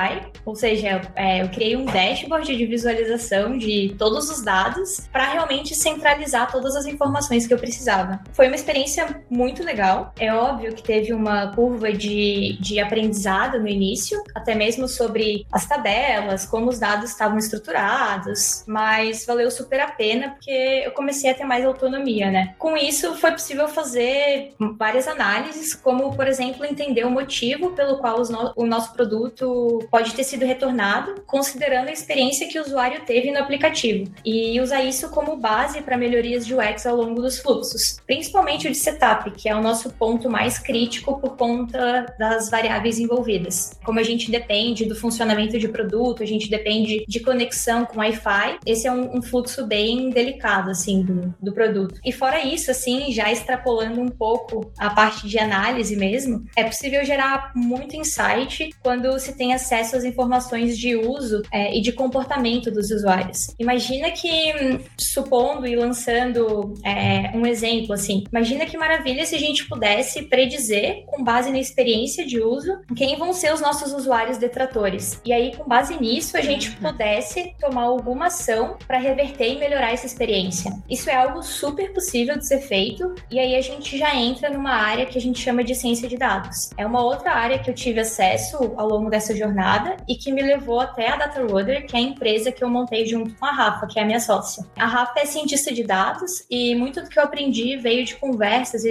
ou 0.45 0.55
seja, 0.57 1.03
é, 1.15 1.43
eu 1.43 1.49
criei 1.49 1.77
um 1.77 1.85
dashboard 1.85 2.57
de 2.57 2.67
visualização 2.67 3.59
de 3.59 3.95
todos 3.99 4.31
os 4.31 4.43
dados 4.43 5.09
para 5.13 5.31
realmente 5.31 5.75
centralizar 5.75 6.51
todas 6.51 6.75
as 6.75 6.87
informações 6.87 7.47
que 7.47 7.53
eu 7.53 7.59
precisava. 7.59 8.21
Foi 8.33 8.47
uma 8.47 8.57
experiência 8.57 9.23
muito 9.29 9.63
legal. 9.63 10.13
É 10.19 10.33
óbvio 10.33 10.75
que 10.75 10.83
teve 10.83 11.13
uma 11.13 11.49
curva 11.55 11.93
de, 11.93 12.57
de 12.61 12.81
aprendizado 12.81 13.61
no 13.61 13.69
início, 13.69 14.23
até 14.35 14.55
mesmo 14.55 14.89
sobre 14.89 15.47
as 15.53 15.67
tabelas, 15.67 16.47
como 16.47 16.71
os 16.71 16.79
dados 16.79 17.11
estavam 17.11 17.39
estruturados, 17.39 18.65
mas 18.67 19.27
valeu 19.27 19.51
super 19.51 19.81
a 19.81 19.90
pena 19.91 20.31
porque 20.31 20.51
eu 20.85 20.93
comecei 20.93 21.31
a 21.31 21.35
ter 21.35 21.45
mais 21.45 21.65
autonomia, 21.65 22.31
né? 22.31 22.55
Com 22.59 22.77
isso, 22.77 23.15
foi 23.17 23.33
possível 23.33 23.69
fazer 23.69 24.55
várias 24.79 25.07
análises, 25.07 25.75
como, 25.75 26.15
por 26.15 26.27
exemplo, 26.27 26.65
entender 26.65 27.05
o 27.05 27.11
motivo 27.11 27.71
pelo 27.71 27.99
qual 27.99 28.21
no 28.29 28.53
o 28.57 28.67
nosso 28.67 28.93
produto 28.93 29.79
pode 29.91 30.15
ter 30.15 30.25
sido 30.25 30.45
retornado, 30.45 31.23
considerando 31.27 31.89
a 31.89 31.93
experiência 31.93 32.49
que 32.49 32.59
o 32.59 32.63
usuário 32.63 33.03
teve 33.05 33.31
no 33.31 33.39
aplicativo, 33.39 34.11
e 34.25 34.61
usar 34.61 34.83
isso 34.83 35.11
como 35.11 35.37
base 35.37 35.83
para 35.83 35.97
melhorias 35.97 36.47
de 36.47 36.55
UX 36.55 36.87
ao 36.87 36.97
longo 36.97 37.21
dos 37.21 37.39
fluxos, 37.39 37.99
principalmente 38.07 38.69
o 38.69 38.71
de 38.71 38.77
setup, 38.77 39.31
que 39.31 39.49
é 39.49 39.55
o 39.55 39.63
nosso 39.63 39.91
ponto 39.91 40.29
mais 40.29 40.59
crítico 40.59 41.19
por 41.21 41.37
conta 41.37 42.15
das 42.19 42.51
variáveis 42.51 42.99
envolvidas. 42.99 43.79
Como 43.85 43.99
a 43.99 44.03
gente 44.03 44.31
depende 44.31 44.85
do 44.85 44.95
funcionamento 44.95 45.59
de 45.59 45.69
produto, 45.69 46.23
a 46.23 46.27
gente 46.27 46.51
depende 46.51 47.05
de 47.07 47.21
conexão 47.21 47.85
com 47.85 47.99
Wi-Fi, 48.01 48.59
esse 48.67 48.87
é 48.87 48.93
um, 48.93 49.19
um 49.19 49.23
fluxo 49.23 49.67
bem 49.67 49.80
delicado, 50.11 50.71
assim, 50.71 51.03
do, 51.03 51.35
do 51.41 51.53
produto. 51.53 52.01
E 52.05 52.13
fora 52.13 52.45
isso, 52.45 52.71
assim, 52.71 53.13
já 53.13 53.31
extrapolando 53.31 54.01
um 54.01 54.09
pouco 54.09 54.73
a 54.79 54.91
parte 54.91 55.29
de 55.29 55.39
análise 55.39 55.97
mesmo, 55.97 56.45
é 56.57 56.65
possível 56.65 57.05
gerar 57.05 57.53
muito 57.55 57.97
insight 57.97 58.71
quando 58.83 59.19
se 59.19 59.37
tem 59.37 59.55
acesso 59.55 59.97
às 59.97 60.05
informações 60.05 60.79
de 60.79 60.97
uso 60.97 61.43
é, 61.53 61.77
e 61.77 61.81
de 61.81 61.93
comportamento 61.93 62.71
dos 62.71 62.91
usuários. 62.91 63.55
Imagina 63.59 64.11
que, 64.11 64.81
supondo 64.99 65.67
e 65.67 65.77
lançando 65.77 66.75
é, 66.85 67.31
um 67.35 67.47
exemplo, 67.47 67.95
assim, 67.95 68.25
imagina 68.31 68.67
que 68.67 68.77
maravilha 68.77 69.25
se 69.25 69.35
a 69.35 69.39
gente 69.39 69.69
pudesse 69.69 70.23
predizer, 70.23 71.05
com 71.07 71.23
base 71.23 71.51
na 71.51 71.59
experiência 71.59 72.27
de 72.27 72.41
uso, 72.41 72.81
quem 72.97 73.17
vão 73.17 73.33
ser 73.33 73.53
os 73.53 73.61
nossos 73.61 73.93
usuários 73.93 74.39
detratores. 74.39 75.21
E 75.25 75.33
aí, 75.33 75.55
com 75.57 75.65
base 75.65 75.99
nisso, 76.01 76.37
a 76.37 76.41
gente 76.41 76.71
pudesse 76.73 77.55
tomar 77.59 77.83
alguma 77.83 78.27
ação 78.27 78.77
para 78.87 78.99
reverter 78.99 79.55
e 79.55 79.59
melhorar 79.59 79.70
essa 79.75 80.07
experiência. 80.07 80.73
Isso 80.89 81.09
é 81.11 81.15
algo 81.15 81.43
super 81.43 81.93
possível 81.93 82.37
de 82.37 82.47
ser 82.47 82.61
feito, 82.61 83.15
e 83.31 83.39
aí 83.39 83.55
a 83.55 83.61
gente 83.61 83.97
já 83.97 84.15
entra 84.15 84.51
numa 84.51 84.73
área 84.73 85.07
que 85.07 85.19
a 85.19 85.21
gente 85.21 85.41
chama 85.41 85.63
de 85.63 85.75
ciência 85.75 86.09
de 86.09 86.17
dados. 86.17 86.71
É 86.77 86.87
uma 86.87 87.03
outra 87.03 87.33
área 87.33 87.59
que 87.59 87.71
eu 87.71 87.75
tive 87.75 88.01
acesso 88.01 88.75
ao 88.77 88.89
longo 88.89 89.11
dessa 89.11 89.35
jornada 89.35 89.97
e 90.09 90.17
que 90.17 90.33
me 90.33 90.43
levou 90.43 90.81
até 90.81 91.09
a 91.09 91.17
DataRoder, 91.17 91.87
que 91.87 91.97
é 91.97 91.99
a 91.99 92.03
empresa 92.03 92.53
que 92.53 92.63
eu 92.63 92.69
montei 92.69 93.07
junto 93.07 93.35
com 93.35 93.47
a 93.47 93.53
Rafa, 93.53 93.87
que 93.87 93.99
é 93.99 94.03
a 94.03 94.07
minha 94.07 94.21
sócia. 94.21 94.65
A 94.77 94.87
Rafa 94.87 95.21
é 95.21 95.27
cientista 95.27 95.73
de 95.73 95.85
dados 95.85 96.01
dados 96.01 96.45
e 96.51 96.75
muito 96.75 97.03
do 97.03 97.09
que 97.09 97.19
eu 97.19 97.23
aprendi 97.23 97.77
veio 97.77 98.05
de 98.05 98.17
conversas 98.17 98.85
e, 98.85 98.91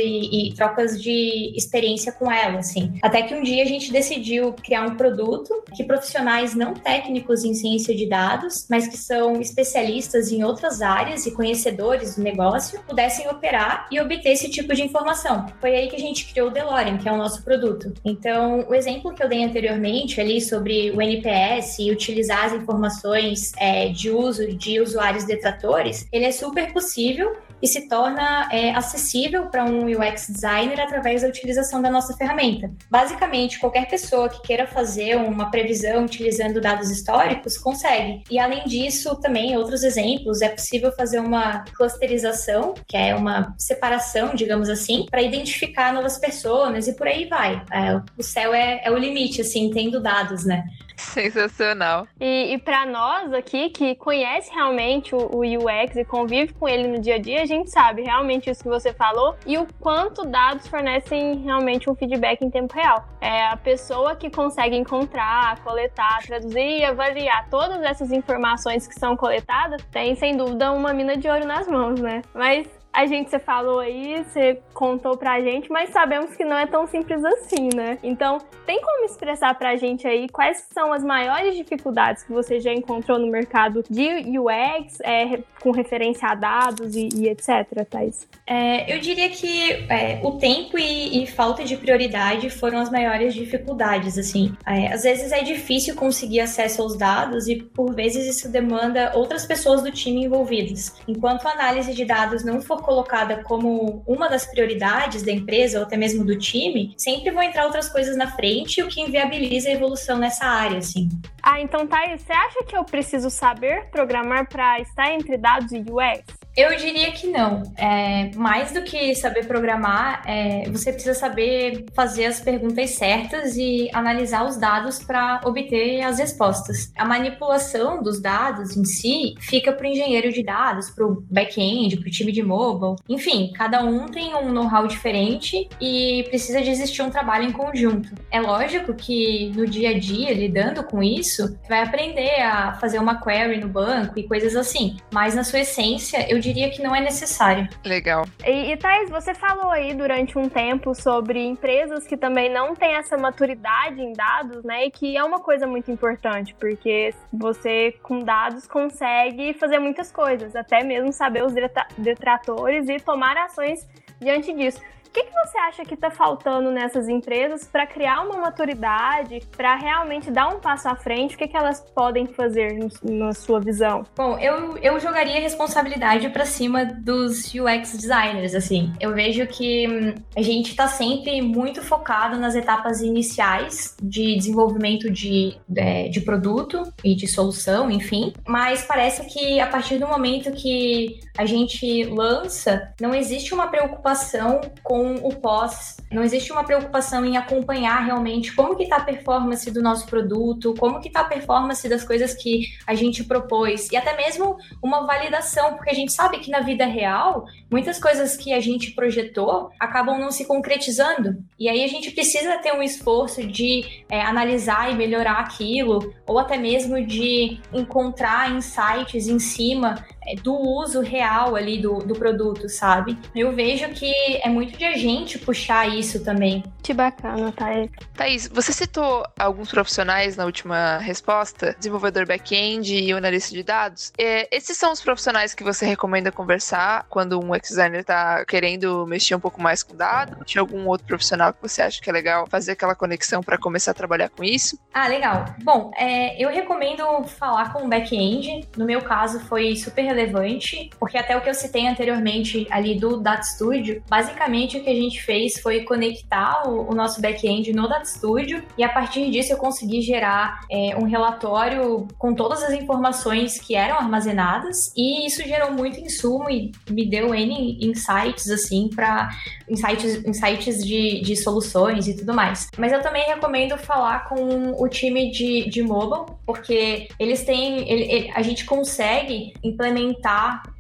e, 0.50 0.54
trocas 0.54 1.02
de 1.02 1.54
experiência 1.56 2.12
com 2.12 2.32
ela, 2.32 2.60
assim. 2.60 2.94
Até 3.02 3.24
que 3.24 3.34
um 3.34 3.42
dia 3.42 3.64
a 3.64 3.66
gente 3.66 3.92
decidiu 3.92 4.54
criar 4.54 4.86
um 4.86 4.96
produto 4.96 5.64
que 5.76 5.84
profissionais 5.84 6.54
não 6.54 6.74
técnicos 6.74 7.44
em 7.44 7.54
ciência 7.54 7.96
de 7.96 8.08
dados, 8.08 8.68
mas 8.70 8.88
que 8.88 8.98
são 8.98 9.42
especialistas 9.42 10.32
em 10.32 10.44
outras 10.44 10.69
outras 10.70 10.82
áreas 10.82 11.26
e 11.26 11.32
conhecedores 11.32 12.16
do 12.16 12.22
negócio 12.22 12.80
pudessem 12.88 13.28
operar 13.28 13.88
e 13.92 14.00
obter 14.00 14.30
esse 14.30 14.50
tipo 14.50 14.74
de 14.76 14.84
informação. 14.84 15.48
Foi 15.60 15.76
aí 15.76 15.88
que 15.88 15.96
a 15.96 16.00
gente 16.00 16.32
criou 16.32 16.50
o 16.50 16.52
DeLorean, 16.52 16.98
que 16.98 17.10
é 17.10 17.12
o 17.12 17.18
nosso 17.18 17.44
produto. 17.44 17.92
Então, 18.06 18.66
o 18.70 18.76
exemplo 18.76 19.14
que 19.14 19.24
eu 19.24 19.28
dei 19.28 19.44
anteriormente 19.44 20.22
ali 20.22 20.40
sobre 20.40 20.92
o 20.92 21.02
NPS 21.02 21.80
e 21.80 21.92
utilizar 21.92 22.46
as 22.46 22.54
informações 22.54 23.52
é, 23.58 23.90
de 23.90 24.12
uso 24.12 24.48
de 24.48 24.80
usuários 24.80 25.26
detratores, 25.26 26.08
ele 26.12 26.26
é 26.26 26.32
super 26.32 26.72
possível 26.72 27.36
e 27.62 27.68
se 27.68 27.88
torna 27.88 28.48
é, 28.52 28.72
acessível 28.72 29.48
para 29.48 29.66
um 29.66 29.86
UX 29.86 30.28
designer 30.30 30.80
através 30.80 31.22
da 31.22 31.28
utilização 31.28 31.82
da 31.82 31.90
nossa 31.90 32.16
ferramenta. 32.16 32.72
Basicamente, 32.90 33.60
qualquer 33.60 33.88
pessoa 33.88 34.30
que 34.30 34.42
queira 34.42 34.68
fazer 34.68 35.16
uma 35.18 35.52
previsão 35.52 36.06
utilizando 36.06 36.62
dados 36.62 36.90
históricos 36.90 37.58
consegue. 37.58 38.24
E 38.30 38.40
além 38.40 38.64
disso, 38.66 39.16
também 39.16 39.58
outros 39.58 39.84
exemplos, 39.84 40.42
é 40.42 40.50
possível 40.50 40.92
fazer 40.92 41.20
uma 41.20 41.64
clusterização, 41.76 42.74
que 42.88 42.98
é 42.98 43.16
uma 43.16 43.54
separação, 43.58 44.34
digamos 44.36 44.70
assim, 44.70 45.06
para 45.10 45.22
identificar 45.22 45.94
novas 45.94 46.18
pessoas 46.18 46.88
e 46.88 46.94
por 46.94 47.08
aí 47.08 47.26
vai. 47.26 47.62
É, 47.72 48.02
o 48.18 48.24
céu 48.24 48.54
é, 48.54 48.82
é 48.84 48.92
o 48.92 48.98
limite, 48.98 49.42
assim, 49.42 49.70
tendo 49.72 50.02
dados, 50.02 50.46
né? 50.46 50.64
Sensacional. 51.10 52.08
E, 52.20 52.54
e 52.54 52.58
para 52.58 52.86
nós 52.86 53.34
aqui, 53.34 53.70
que 53.70 53.96
conhece 53.96 54.52
realmente 54.54 55.16
o, 55.16 55.18
o, 55.18 55.42
UX 55.42 55.96
e 55.96 56.06
convive 56.06 56.54
com 56.54 56.68
ele 56.68 56.88
no 56.88 57.00
dia 57.00 57.16
a 57.16 57.20
dia, 57.20 57.42
a 57.42 57.46
gente 57.46 57.70
sabe 57.70 58.02
realmente 58.02 58.50
isso 58.50 58.62
que 58.62 58.70
você 58.70 58.94
falou 58.94 59.36
e 59.46 59.58
o 59.58 59.68
quanto 59.80 60.26
dados 60.26 60.68
fornecem 60.68 61.40
realmente 61.40 61.90
um 61.90 61.96
feedback 61.96 62.42
em 62.42 62.50
tempo 62.50 62.74
real. 62.74 63.08
É 63.22 63.48
a 63.48 63.58
pessoa 63.58 64.16
que 64.16 64.30
consegue 64.30 64.76
encontrar, 64.76 65.60
coletar, 65.64 66.20
traduzir 66.26 66.80
e 66.80 66.84
avaliar 66.84 67.50
todas 67.50 67.82
essas 67.82 68.12
informações 68.12 68.88
que 68.88 68.94
são 68.94 69.16
coletadas 69.16 69.82
tem, 69.92 70.16
sem 70.16 70.36
dúvida, 70.36 70.72
uma 70.72 70.94
mina 70.94 71.16
de 71.16 71.28
ouro 71.30 71.46
nas 71.46 71.68
mãos, 71.68 72.00
né? 72.00 72.22
Mas 72.34 72.68
a 73.00 73.06
gente, 73.06 73.30
você 73.30 73.40
falou 73.40 73.80
aí, 73.80 74.26
você 74.26 74.60
contou 74.74 75.16
pra 75.16 75.40
gente, 75.40 75.72
mas 75.72 75.90
sabemos 75.90 76.36
que 76.36 76.44
não 76.44 76.58
é 76.58 76.68
tão 76.68 76.86
simples 76.86 77.24
assim, 77.24 77.70
né? 77.74 77.98
Então, 78.04 78.40
tem 78.66 78.82
como 78.82 79.06
expressar 79.06 79.58
pra 79.58 79.78
gente 79.78 80.06
aí 80.06 80.28
quais 80.28 80.68
são 80.74 80.92
as 80.92 81.02
maiores 81.02 81.56
dificuldades 81.56 82.24
que 82.24 82.34
você 82.34 82.60
já 82.60 82.74
encontrou 82.74 83.18
no 83.18 83.28
mercado 83.28 83.86
de 83.90 84.38
UX, 84.38 85.00
é, 85.02 85.40
com 85.62 85.72
referência 85.72 86.28
a 86.28 86.36
dados 86.36 86.94
e, 86.94 87.08
e 87.16 87.30
etc, 87.30 87.86
Thais? 87.90 88.28
É, 88.46 88.94
eu 88.94 89.00
diria 89.00 89.30
que 89.30 89.86
é, 89.90 90.20
o 90.22 90.32
tempo 90.34 90.78
e, 90.78 91.24
e, 91.24 91.28
falta 91.28 91.64
de 91.64 91.78
prioridade 91.78 92.50
foram 92.50 92.80
as 92.80 92.90
maiores 92.90 93.34
dificuldades, 93.34 94.18
assim. 94.18 94.54
É, 94.66 94.92
às 94.92 95.04
vezes 95.04 95.32
é 95.32 95.42
difícil 95.42 95.96
conseguir 95.96 96.42
acesso 96.42 96.82
aos 96.82 96.98
dados 96.98 97.48
e, 97.48 97.56
por 97.56 97.96
vezes, 97.96 98.28
isso 98.28 98.52
demanda 98.52 99.14
outras 99.16 99.46
pessoas 99.46 99.82
do 99.82 99.92
time 99.92 100.26
envolvidas. 100.26 100.96
Enquanto 101.08 101.48
a 101.48 101.52
análise 101.52 101.94
de 101.94 102.04
dados 102.04 102.44
não 102.44 102.60
for 102.62 102.89
colocada 102.90 103.44
como 103.44 104.04
uma 104.08 104.28
das 104.28 104.48
prioridades 104.48 105.22
da 105.22 105.32
empresa 105.32 105.78
ou 105.78 105.86
até 105.86 105.96
mesmo 105.96 106.26
do 106.26 106.36
time, 106.36 106.96
sempre 106.98 107.30
vão 107.30 107.44
entrar 107.44 107.66
outras 107.66 107.88
coisas 107.88 108.18
na 108.18 108.32
frente, 108.32 108.82
o 108.82 108.88
que 108.88 109.00
inviabiliza 109.00 109.70
a 109.70 109.74
evolução 109.74 110.18
nessa 110.18 110.44
área, 110.44 110.80
assim. 110.80 111.08
Ah, 111.44 111.62
então, 111.62 111.86
Thaís, 111.86 112.20
você 112.24 112.34
acha 112.34 112.64
que 112.64 112.76
eu 112.76 112.84
preciso 112.84 113.30
saber 113.30 113.92
programar 113.92 114.50
para 114.50 114.80
estar 114.80 115.14
entre 115.14 115.38
dados 115.38 115.72
e 115.72 115.78
UX? 115.78 116.39
Eu 116.56 116.76
diria 116.76 117.12
que 117.12 117.28
não. 117.28 117.64
É, 117.78 118.32
mais 118.36 118.72
do 118.72 118.82
que 118.82 119.16
saber 119.16 119.46
programar, 119.46 120.24
é, 120.26 120.70
você 120.70 120.92
precisa 120.92 121.14
saber 121.14 121.86
fazer 121.94 122.26
as 122.26 122.40
perguntas 122.40 122.92
certas 122.92 123.56
e 123.56 123.90
analisar 123.94 124.46
os 124.46 124.58
dados 124.58 125.00
para 125.00 125.42
obter 125.46 126.02
as 126.02 126.20
respostas. 126.20 126.92
A 126.98 127.06
manipulação 127.06 128.02
dos 128.02 128.22
dados 128.22 128.76
em 128.76 128.84
si 128.84 129.36
fica 129.40 129.72
para 129.72 129.86
o 129.86 129.90
engenheiro 129.90 130.32
de 130.32 130.44
dados, 130.44 130.90
para 130.90 131.06
o 131.06 131.24
back-end, 131.30 131.98
para 131.98 132.08
o 132.08 132.12
time 132.12 132.32
de 132.32 132.44
mobile. 132.44 132.96
Enfim, 133.08 133.52
cada 133.56 133.84
um 133.84 134.08
tem 134.08 134.36
um 134.36 134.52
know-how 134.52 134.88
diferente 134.88 135.70
e 135.80 136.26
precisa 136.30 136.62
de 136.62 136.70
existir 136.70 137.02
um 137.02 137.10
trabalho 137.10 137.46
em 137.46 137.52
conjunto. 137.52 138.14
É 138.32 138.42
lógico 138.42 138.94
que 138.94 139.52
no 139.56 139.66
dia 139.66 139.92
a 139.92 140.00
dia, 140.00 140.34
lidando 140.34 140.84
com 140.84 141.02
isso, 141.02 141.58
vai 141.68 141.84
aprender 141.84 142.42
a 142.42 142.74
fazer 142.74 143.00
uma 143.00 143.22
query 143.22 143.60
no 143.60 143.68
banco 143.68 144.20
e 144.20 144.24
coisas 144.24 144.56
assim. 144.56 144.98
Mas 145.14 145.36
na 145.36 145.44
sua 145.44 145.60
essência, 145.60 146.30
eu 146.30 146.39
diria 146.40 146.60
diria 146.60 146.70
que 146.70 146.82
não 146.82 146.96
é 146.96 147.02
necessário. 147.02 147.68
Legal. 147.86 148.26
E, 148.46 148.72
e 148.72 148.78
Thais, 148.78 149.10
você 149.10 149.34
falou 149.34 149.70
aí 149.70 149.94
durante 149.94 150.38
um 150.38 150.50
tempo 150.50 150.94
sobre 150.94 151.40
empresas 151.44 152.06
que 152.06 152.18
também 152.18 152.52
não 152.52 152.76
têm 152.76 152.96
essa 152.96 153.18
maturidade 153.18 154.02
em 154.02 154.14
dados, 154.14 154.64
né? 154.64 154.86
E 154.86 154.92
que 154.92 155.16
é 155.16 155.24
uma 155.24 155.40
coisa 155.40 155.66
muito 155.66 155.90
importante, 155.92 156.54
porque 156.60 157.14
você, 157.32 157.94
com 158.04 158.20
dados, 158.20 158.68
consegue 158.68 159.54
fazer 159.54 159.80
muitas 159.80 160.12
coisas, 160.12 160.56
até 160.56 160.84
mesmo 160.84 161.14
saber 161.14 161.44
os 161.44 161.54
detratores 161.98 162.90
e 162.90 163.00
tomar 163.00 163.38
ações 163.38 163.88
diante 164.20 164.54
disso. 164.54 164.82
O 165.10 165.12
que, 165.12 165.24
que 165.24 165.32
você 165.34 165.58
acha 165.58 165.84
que 165.84 165.96
está 165.96 166.12
faltando 166.12 166.70
nessas 166.70 167.10
empresas 167.10 167.68
para 167.68 167.88
criar 167.88 168.22
uma 168.22 168.38
maturidade, 168.38 169.42
para 169.58 169.76
realmente 169.76 170.30
dar 170.30 170.50
um 170.50 170.60
passo 170.60 170.88
à 170.88 170.96
frente? 170.96 171.34
O 171.34 171.38
que, 171.38 171.48
que 171.48 171.58
elas 171.58 171.84
podem 171.96 172.28
fazer 172.28 172.78
na 173.02 173.34
sua 173.34 173.60
visão? 173.60 174.04
Bom, 174.16 174.38
eu, 174.38 174.78
eu 174.78 175.00
jogaria 175.00 175.42
responsabilidade 175.42 176.30
para 176.30 176.46
cima 176.46 176.86
dos 176.86 177.52
UX 177.56 177.94
designers, 177.94 178.54
assim. 178.54 178.94
Eu 179.00 179.12
vejo 179.16 179.48
que 179.48 179.88
hum, 179.88 180.14
a 180.38 180.44
gente 180.44 180.70
está 180.70 180.88
sempre 180.88 181.42
muito 181.42 181.82
focado 181.82 182.38
nas 182.38 182.54
etapas 182.54 183.02
iniciais 183.02 183.98
de 184.02 184.36
desenvolvimento 184.36 185.10
de, 185.10 185.58
de, 185.68 185.82
é, 185.82 186.08
de 186.08 186.22
produto 186.22 186.84
e 187.04 187.16
de 187.16 187.28
solução, 187.28 187.90
enfim. 187.90 188.32
Mas 188.48 188.84
parece 188.84 189.26
que 189.26 189.60
a 189.60 189.66
partir 189.66 189.98
do 189.98 190.08
momento 190.08 190.52
que 190.52 191.20
a 191.36 191.46
gente 191.46 192.04
lança, 192.04 192.94
não 193.02 193.16
existe 193.16 193.54
uma 193.54 193.68
preocupação 193.68 194.62
com 194.84 194.99
com 195.00 195.16
o 195.16 195.34
pós. 195.34 195.96
Não 196.12 196.24
existe 196.24 196.52
uma 196.52 196.66
preocupação 196.66 197.24
em 197.24 197.38
acompanhar 197.38 198.04
realmente 198.04 198.54
como 198.54 198.76
que 198.76 198.84
está 198.84 198.98
a 198.98 199.04
performance 199.04 199.72
do 199.72 199.82
nosso 199.82 200.06
produto, 200.08 200.76
como 200.78 201.00
que 201.00 201.08
está 201.08 201.22
a 201.22 201.24
performance 201.24 201.88
das 201.88 202.04
coisas 202.04 202.34
que 202.34 202.66
a 202.86 202.94
gente 202.94 203.24
propôs 203.24 203.90
e 203.92 203.96
até 203.96 204.18
mesmo 204.18 204.58
uma 204.84 205.06
validação, 205.06 205.76
porque 205.76 205.90
a 205.90 205.94
gente 205.94 206.12
sabe 206.12 206.40
que 206.40 206.52
na 206.52 206.60
vida 206.60 206.86
real 206.86 207.46
muitas 207.72 207.98
coisas 207.98 208.36
que 208.36 208.52
a 208.52 208.60
gente 208.60 208.92
projetou 208.92 209.72
acabam 209.80 210.20
não 210.20 210.32
se 210.32 210.44
concretizando 210.46 211.42
e 211.58 211.70
aí 211.70 211.82
a 211.82 211.88
gente 211.88 212.12
precisa 212.12 212.58
ter 212.58 212.74
um 212.74 212.84
esforço 212.84 213.48
de 213.48 214.04
é, 214.10 214.22
analisar 214.22 214.92
e 214.92 214.96
melhorar 214.96 215.40
aquilo 215.40 216.14
ou 216.28 216.38
até 216.40 216.58
mesmo 216.58 217.06
de 217.06 217.58
encontrar 217.72 218.52
insights 218.52 219.30
em 219.30 219.40
cima 219.40 220.04
do 220.36 220.54
uso 220.54 221.02
real 221.02 221.56
ali 221.56 221.82
do, 221.82 222.00
do 222.00 222.16
produto, 222.16 222.70
sabe? 222.70 223.18
Eu 223.36 223.52
vejo 223.52 223.90
que 223.90 224.12
é 224.44 224.50
muito 224.50 224.78
de 224.78 224.86
a 224.86 224.98
gente 224.98 225.38
puxar 225.40 225.88
isso 225.88 226.24
também. 226.24 226.64
Que 226.84 226.94
bacana, 226.94 227.52
Thaís. 227.52 227.90
Thaís, 228.16 228.48
você 228.48 228.72
citou 228.72 229.26
alguns 229.38 229.70
profissionais 229.70 230.36
na 230.36 230.46
última 230.46 230.98
resposta, 230.98 231.76
desenvolvedor 231.78 232.26
back-end 232.26 232.96
e 232.96 233.12
analista 233.12 233.54
de 233.54 233.64
dados. 233.64 234.12
É, 234.18 234.48
esses 234.56 234.78
são 234.78 234.92
os 234.92 235.02
profissionais 235.02 235.54
que 235.54 235.64
você 235.64 235.86
recomenda 235.86 236.32
conversar 236.32 237.06
quando 237.10 237.40
um 237.40 237.54
ex-designer 237.54 238.02
está 238.02 238.46
querendo 238.46 239.06
mexer 239.06 239.36
um 239.36 239.40
pouco 239.40 239.62
mais 239.62 239.84
com 239.84 239.96
dados? 239.96 240.38
Tinha 240.46 240.62
algum 240.62 240.88
outro 240.88 241.08
profissional 241.08 241.54
que 241.54 241.62
você 241.62 241.82
acha 241.82 242.02
que 242.02 242.10
é 242.10 242.14
legal 242.14 242.48
fazer 242.48 242.74
aquela 242.74 242.96
conexão 242.96 243.42
para 243.44 243.58
começar 243.58 243.92
a 243.92 243.94
trabalhar 243.94 244.30
com 244.30 244.44
isso? 244.44 244.80
Ah, 244.94 245.08
legal. 245.08 245.46
Bom, 245.64 245.92
é, 245.98 246.42
eu 246.44 246.50
recomendo 246.50 247.04
falar 247.26 247.74
com 247.74 247.86
o 247.86 247.88
back-end. 247.88 248.68
No 248.78 248.86
meu 248.86 249.02
caso, 249.02 249.40
foi 249.42 249.76
super 249.76 250.04
relevante 250.04 250.19
relevante, 250.20 250.90
porque 251.00 251.18
até 251.18 251.36
o 251.38 251.42
que 251.42 251.50
eu 251.50 251.54
citei 251.54 251.88
anteriormente 251.88 252.68
ali 252.70 252.96
do 252.96 253.18
Data 253.18 253.44
Studio, 253.44 254.04
basicamente 254.10 254.78
o 254.78 254.84
que 254.84 254.90
a 254.90 254.96
gente 254.96 255.22
fez 255.22 255.60
foi 255.60 255.84
conectar 255.84 256.68
o, 256.68 256.92
o 256.92 256.96
nosso 256.96 257.22
back-end 257.22 257.72
no 257.74 257.88
Data 257.88 258.06
Studio 258.06 258.64
e 258.78 258.84
a 258.84 258.90
partir 258.90 259.30
disso 259.32 259.54
eu 259.54 259.58
consegui 259.58 260.02
gerar 260.02 260.62
é, 260.70 260.96
um 260.98 261.06
relatório 261.06 262.08
com 262.18 262.34
todas 262.34 262.62
as 262.64 262.74
informações 262.74 263.60
que 263.60 263.76
eram 263.76 263.98
armazenadas 263.98 264.92
e 264.96 265.26
isso 265.26 265.42
gerou 265.44 265.72
muito 265.72 266.00
insumo 266.00 266.50
e 266.50 266.72
me 266.90 267.06
deu 267.06 267.34
N 267.34 267.78
insights 267.82 268.50
assim 268.50 268.90
para 268.94 269.30
insights, 269.70 270.26
insights 270.26 270.86
de, 270.86 271.22
de 271.22 271.36
soluções 271.36 272.08
e 272.08 272.16
tudo 272.16 272.34
mais. 272.34 272.68
Mas 272.78 272.92
eu 272.92 273.02
também 273.02 273.26
recomendo 273.26 273.78
falar 273.78 274.28
com 274.28 274.74
o 274.82 274.88
time 274.88 275.32
de, 275.32 275.70
de 275.70 275.82
mobile, 275.82 276.26
porque 276.46 277.08
eles 277.20 277.44
têm. 277.44 277.90
Ele, 277.90 278.12
ele, 278.12 278.32
a 278.34 278.42
gente 278.42 278.66
consegue 278.66 279.54
implementar 279.64 279.99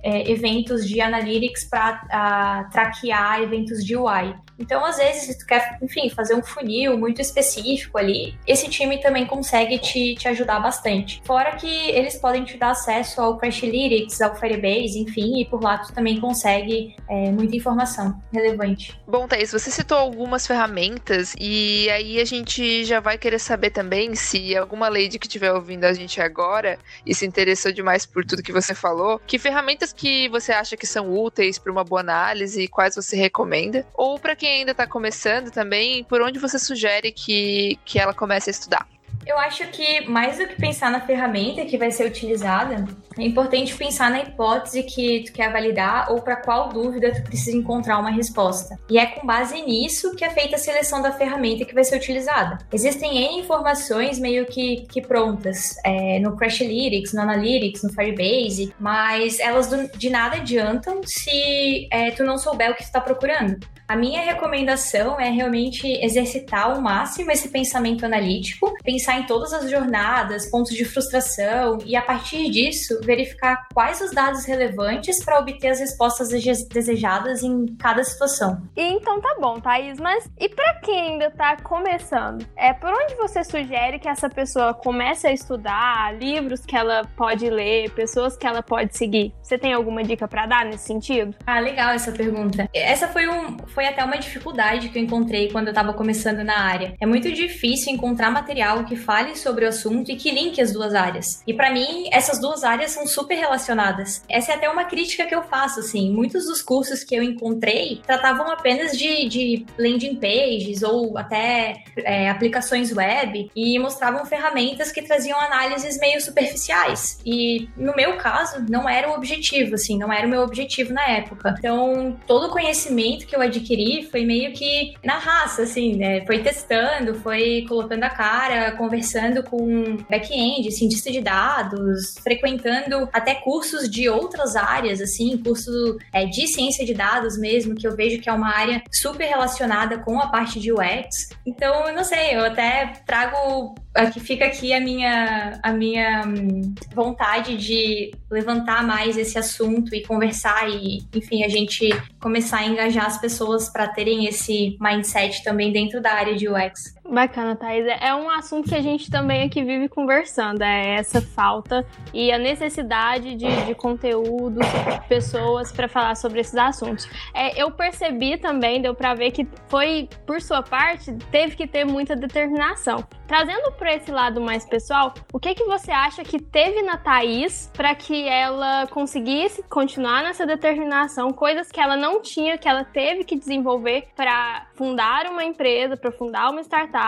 é, 0.01 0.31
eventos 0.31 0.87
de 0.87 1.01
analytics 1.01 1.65
para 1.65 2.63
traquear 2.71 3.41
eventos 3.41 3.83
de 3.83 3.95
UI. 3.95 4.35
Então, 4.59 4.83
às 4.83 4.97
vezes, 4.97 5.23
se 5.23 5.37
tu 5.37 5.45
quer, 5.45 5.77
enfim, 5.81 6.09
fazer 6.09 6.35
um 6.35 6.43
funil 6.43 6.97
muito 6.97 7.21
específico 7.21 7.97
ali, 7.97 8.37
esse 8.45 8.67
time 8.67 8.99
também 8.99 9.25
consegue 9.25 9.79
te, 9.79 10.15
te 10.15 10.27
ajudar 10.27 10.59
bastante. 10.59 11.21
Fora 11.25 11.55
que 11.55 11.89
eles 11.91 12.17
podem 12.17 12.43
te 12.43 12.57
dar 12.57 12.71
acesso 12.71 13.21
ao 13.21 13.37
Crashlytics, 13.37 14.21
ao 14.21 14.35
Firebase, 14.35 14.99
enfim, 14.99 15.39
e 15.39 15.45
por 15.45 15.63
lá 15.63 15.77
tu 15.77 15.93
também 15.93 16.19
consegue 16.19 16.93
é, 17.09 17.31
muita 17.31 17.55
informação 17.55 18.21
relevante. 18.33 18.99
Bom, 19.07 19.27
Thaís, 19.27 19.51
você 19.51 19.71
citou 19.71 19.97
algumas 19.97 20.45
ferramentas 20.45 21.33
e 21.39 21.89
aí 21.89 22.19
a 22.19 22.25
gente 22.25 22.83
já 22.83 22.99
vai 22.99 23.17
querer 23.17 23.39
saber 23.39 23.69
também 23.69 24.13
se 24.13 24.55
alguma 24.57 24.89
lady 24.89 25.17
que 25.17 25.27
estiver 25.27 25.53
ouvindo 25.53 25.85
a 25.85 25.93
gente 25.93 26.19
agora 26.19 26.77
e 27.05 27.15
se 27.15 27.25
interessou 27.25 27.71
demais 27.71 28.05
por 28.05 28.25
tudo 28.25 28.43
que 28.43 28.51
você 28.51 28.75
falou, 28.75 29.08
que 29.17 29.39
ferramentas 29.39 29.93
que 29.93 30.27
você 30.29 30.51
acha 30.51 30.77
que 30.77 30.85
são 30.85 31.11
úteis 31.11 31.57
para 31.57 31.71
uma 31.71 31.83
boa 31.83 32.01
análise 32.01 32.61
e 32.61 32.67
quais 32.67 32.95
você 32.95 33.15
recomenda? 33.15 33.87
Ou 33.93 34.19
para 34.19 34.35
quem 34.35 34.59
ainda 34.59 34.71
está 34.71 34.85
começando 34.85 35.49
também, 35.49 36.03
por 36.03 36.21
onde 36.21 36.37
você 36.37 36.59
sugere 36.59 37.11
que, 37.11 37.79
que 37.85 37.97
ela 37.97 38.13
comece 38.13 38.49
a 38.49 38.51
estudar? 38.51 38.87
Eu 39.29 39.37
acho 39.37 39.67
que 39.67 40.09
mais 40.09 40.39
do 40.39 40.47
que 40.47 40.55
pensar 40.55 40.89
na 40.89 41.01
ferramenta 41.01 41.63
que 41.63 41.77
vai 41.77 41.91
ser 41.91 42.07
utilizada, 42.07 42.83
é 43.15 43.23
importante 43.23 43.75
pensar 43.75 44.09
na 44.09 44.23
hipótese 44.23 44.81
que 44.81 45.23
tu 45.23 45.33
quer 45.33 45.53
validar 45.53 46.11
ou 46.11 46.19
para 46.19 46.37
qual 46.37 46.69
dúvida 46.69 47.13
tu 47.13 47.21
precisa 47.21 47.55
encontrar 47.55 47.99
uma 47.99 48.09
resposta. 48.09 48.75
E 48.89 48.97
é 48.97 49.05
com 49.05 49.27
base 49.27 49.61
nisso 49.61 50.15
que 50.15 50.25
é 50.25 50.31
feita 50.31 50.55
a 50.55 50.57
seleção 50.57 50.99
da 50.99 51.11
ferramenta 51.11 51.63
que 51.63 51.75
vai 51.75 51.83
ser 51.83 51.97
utilizada. 51.97 52.57
Existem 52.73 53.23
N 53.23 53.41
informações 53.41 54.17
meio 54.17 54.47
que, 54.47 54.87
que 54.91 54.99
prontas 54.99 55.75
é, 55.85 56.17
no 56.17 56.35
Crashlytics, 56.35 57.13
no 57.13 57.21
Analytics, 57.21 57.83
no 57.83 57.93
Firebase, 57.93 58.73
mas 58.79 59.39
elas 59.39 59.67
do, 59.67 59.95
de 59.95 60.09
nada 60.09 60.37
adiantam 60.37 61.01
se 61.05 61.87
é, 61.91 62.09
tu 62.09 62.23
não 62.23 62.39
souber 62.39 62.71
o 62.71 62.73
que 62.73 62.81
tu 62.81 62.87
está 62.87 62.99
procurando. 62.99 63.59
A 63.89 63.95
minha 63.95 64.21
recomendação 64.21 65.19
é 65.19 65.31
realmente 65.31 65.87
exercitar 66.05 66.65
ao 66.65 66.79
máximo 66.79 67.31
esse 67.31 67.49
pensamento 67.49 68.05
analítico, 68.05 68.71
pensar 68.83 69.17
em 69.17 69.23
todas 69.23 69.51
as 69.51 69.67
jornadas, 69.67 70.47
pontos 70.51 70.75
de 70.75 70.85
frustração 70.85 71.79
e 71.83 71.95
a 71.95 72.01
partir 72.03 72.51
disso 72.51 73.01
verificar 73.01 73.67
quais 73.73 73.99
os 73.99 74.11
dados 74.11 74.45
relevantes 74.45 75.25
para 75.25 75.39
obter 75.39 75.69
as 75.69 75.79
respostas 75.79 76.29
desejadas 76.29 77.41
em 77.41 77.65
cada 77.77 78.03
situação. 78.03 78.61
E 78.77 78.83
então 78.83 79.19
tá 79.19 79.35
bom, 79.41 79.59
Thaís, 79.59 79.99
mas 79.99 80.29
e 80.39 80.47
para 80.47 80.75
quem 80.81 81.13
ainda 81.13 81.31
tá 81.31 81.57
começando? 81.57 82.45
É 82.55 82.71
por 82.73 82.93
onde 82.93 83.15
você 83.15 83.43
sugere 83.43 83.97
que 83.97 84.07
essa 84.07 84.29
pessoa 84.29 84.71
comece 84.71 85.25
a 85.25 85.33
estudar, 85.33 86.15
livros 86.15 86.63
que 86.63 86.77
ela 86.77 87.09
pode 87.17 87.49
ler, 87.49 87.89
pessoas 87.95 88.37
que 88.37 88.45
ela 88.45 88.61
pode 88.61 88.95
seguir? 88.95 89.33
Você 89.41 89.57
tem 89.57 89.73
alguma 89.73 90.03
dica 90.03 90.27
para 90.27 90.45
dar 90.45 90.63
nesse 90.63 90.85
sentido? 90.85 91.35
Ah, 91.47 91.59
legal 91.59 91.89
essa 91.89 92.11
pergunta. 92.11 92.69
Essa 92.71 93.07
foi 93.07 93.27
um 93.27 93.57
foi 93.79 93.87
até 93.87 94.03
uma 94.03 94.17
dificuldade 94.17 94.89
que 94.89 94.99
eu 94.99 95.01
encontrei 95.01 95.49
quando 95.49 95.67
eu 95.67 95.71
estava 95.71 95.93
começando 95.93 96.43
na 96.43 96.59
área. 96.59 96.95
É 96.99 97.05
muito 97.05 97.31
difícil 97.31 97.93
encontrar 97.93 98.29
material 98.29 98.83
que 98.83 98.97
fale 98.97 99.37
sobre 99.37 99.63
o 99.63 99.69
assunto 99.69 100.11
e 100.11 100.17
que 100.17 100.31
linke 100.31 100.59
as 100.59 100.73
duas 100.73 100.93
áreas. 100.93 101.41
E 101.47 101.53
para 101.53 101.71
mim, 101.71 102.09
essas 102.11 102.41
duas 102.41 102.65
áreas 102.65 102.91
são 102.91 103.07
super 103.07 103.35
relacionadas. 103.35 104.21
Essa 104.27 104.51
é 104.51 104.55
até 104.55 104.69
uma 104.69 104.83
crítica 104.83 105.25
que 105.25 105.33
eu 105.33 105.43
faço, 105.43 105.79
assim. 105.79 106.11
Muitos 106.11 106.45
dos 106.45 106.61
cursos 106.61 107.05
que 107.05 107.15
eu 107.15 107.23
encontrei 107.23 108.01
tratavam 108.05 108.51
apenas 108.51 108.97
de, 108.97 109.29
de 109.29 109.65
landing 109.77 110.15
pages 110.15 110.83
ou 110.83 111.17
até 111.17 111.81
é, 111.99 112.29
aplicações 112.29 112.93
web 112.93 113.49
e 113.55 113.79
mostravam 113.79 114.25
ferramentas 114.25 114.91
que 114.91 115.01
traziam 115.01 115.39
análises 115.39 115.97
meio 115.99 116.19
superficiais. 116.19 117.17
E 117.25 117.69
no 117.77 117.95
meu 117.95 118.17
caso, 118.17 118.65
não 118.69 118.89
era 118.89 119.09
o 119.09 119.13
objetivo, 119.13 119.75
assim, 119.75 119.97
não 119.97 120.11
era 120.11 120.27
o 120.27 120.29
meu 120.29 120.41
objetivo 120.41 120.91
na 120.91 121.07
época. 121.07 121.55
Então, 121.57 122.19
todo 122.27 122.47
o 122.47 122.49
conhecimento 122.49 123.25
que 123.25 123.33
eu 123.33 123.39
adquiri 123.39 123.68
adquiri 123.69 124.03
foi 124.09 124.25
meio 124.25 124.51
que 124.53 124.95
na 125.03 125.17
raça, 125.17 125.63
assim, 125.63 125.95
né? 125.95 126.25
Foi 126.25 126.39
testando, 126.39 127.15
foi 127.15 127.65
colocando 127.67 128.03
a 128.03 128.09
cara, 128.09 128.71
conversando 128.71 129.43
com 129.43 129.97
back-end, 130.09 130.71
cientista 130.71 131.11
de 131.11 131.21
dados, 131.21 132.15
frequentando 132.23 133.07
até 133.13 133.35
cursos 133.35 133.89
de 133.89 134.09
outras 134.09 134.55
áreas, 134.55 134.99
assim, 134.99 135.37
curso 135.37 135.97
é, 136.11 136.25
de 136.25 136.47
ciência 136.47 136.85
de 136.85 136.93
dados 136.93 137.37
mesmo, 137.37 137.75
que 137.75 137.87
eu 137.87 137.95
vejo 137.95 138.19
que 138.19 138.29
é 138.29 138.33
uma 138.33 138.53
área 138.53 138.81
super 138.91 139.25
relacionada 139.25 139.99
com 139.99 140.19
a 140.19 140.27
parte 140.27 140.59
de 140.59 140.71
UX. 140.71 141.29
Então, 141.45 141.87
eu 141.87 141.95
não 141.95 142.03
sei, 142.03 142.35
eu 142.35 142.45
até 142.45 142.93
trago 143.05 143.75
aqui 143.93 144.19
fica 144.19 144.45
aqui 144.45 144.73
a 144.73 144.79
minha 144.79 145.59
a 145.63 145.71
minha 145.71 146.23
hum, 146.25 146.73
vontade 146.93 147.57
de 147.57 148.11
levantar 148.29 148.85
mais 148.85 149.17
esse 149.17 149.37
assunto 149.37 149.95
e 149.95 150.03
conversar 150.03 150.69
e 150.69 151.03
enfim 151.13 151.43
a 151.43 151.49
gente 151.49 151.89
começar 152.19 152.59
a 152.59 152.65
engajar 152.65 153.05
as 153.05 153.19
pessoas 153.19 153.69
para 153.69 153.87
terem 153.87 154.25
esse 154.25 154.77
mindset 154.79 155.43
também 155.43 155.71
dentro 155.71 156.01
da 156.01 156.13
área 156.13 156.35
de 156.35 156.47
UX. 156.47 156.98
Bacana, 157.11 157.55
Thais. 157.55 157.85
É 157.99 158.13
um 158.13 158.29
assunto 158.29 158.69
que 158.69 158.75
a 158.75 158.81
gente 158.81 159.09
também 159.09 159.43
aqui 159.43 159.63
vive 159.63 159.89
conversando, 159.89 160.61
é 160.61 160.95
essa 160.95 161.21
falta 161.21 161.85
e 162.13 162.31
a 162.31 162.37
necessidade 162.37 163.35
de, 163.35 163.65
de 163.65 163.75
conteúdo, 163.75 164.59
pessoas 165.07 165.71
para 165.71 165.87
falar 165.87 166.15
sobre 166.15 166.39
esses 166.39 166.55
assuntos. 166.55 167.09
É, 167.33 167.61
eu 167.61 167.71
percebi 167.71 168.37
também, 168.37 168.81
deu 168.81 168.93
para 168.93 169.15
ver 169.15 169.31
que 169.31 169.47
foi, 169.67 170.07
por 170.25 170.39
sua 170.39 170.61
parte, 170.61 171.11
teve 171.31 171.55
que 171.55 171.67
ter 171.67 171.83
muita 171.83 172.15
determinação. 172.15 173.03
Trazendo 173.27 173.71
para 173.73 173.93
esse 173.93 174.11
lado 174.11 174.41
mais 174.41 174.65
pessoal, 174.65 175.13
o 175.31 175.39
que 175.39 175.53
que 175.53 175.63
você 175.65 175.91
acha 175.91 176.23
que 176.23 176.41
teve 176.41 176.81
na 176.81 176.97
Thaís 176.97 177.71
para 177.73 177.93
que 177.93 178.27
ela 178.27 178.87
conseguisse 178.87 179.61
continuar 179.63 180.23
nessa 180.23 180.45
determinação, 180.45 181.31
coisas 181.31 181.71
que 181.71 181.79
ela 181.79 181.95
não 181.95 182.21
tinha, 182.21 182.57
que 182.57 182.67
ela 182.67 182.83
teve 182.83 183.23
que 183.23 183.37
desenvolver 183.37 184.07
para 184.15 184.67
fundar 184.73 185.27
uma 185.27 185.43
empresa, 185.43 185.95
para 185.95 186.11
fundar 186.11 186.49
uma 186.49 186.61
startup, 186.61 186.98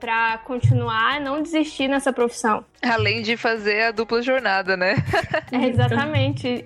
para 0.00 0.38
continuar, 0.38 1.20
não 1.20 1.42
desistir 1.42 1.88
nessa 1.88 2.12
profissão? 2.12 2.64
Além 2.82 3.22
de 3.22 3.36
fazer 3.36 3.82
a 3.82 3.90
dupla 3.90 4.22
jornada, 4.22 4.76
né? 4.76 4.96
é, 5.52 5.66
exatamente. 5.68 6.64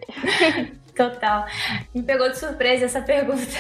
Total. 0.95 1.47
Me 1.95 2.03
pegou 2.03 2.29
de 2.29 2.39
surpresa 2.39 2.87
essa 2.87 3.01
pergunta. 3.01 3.57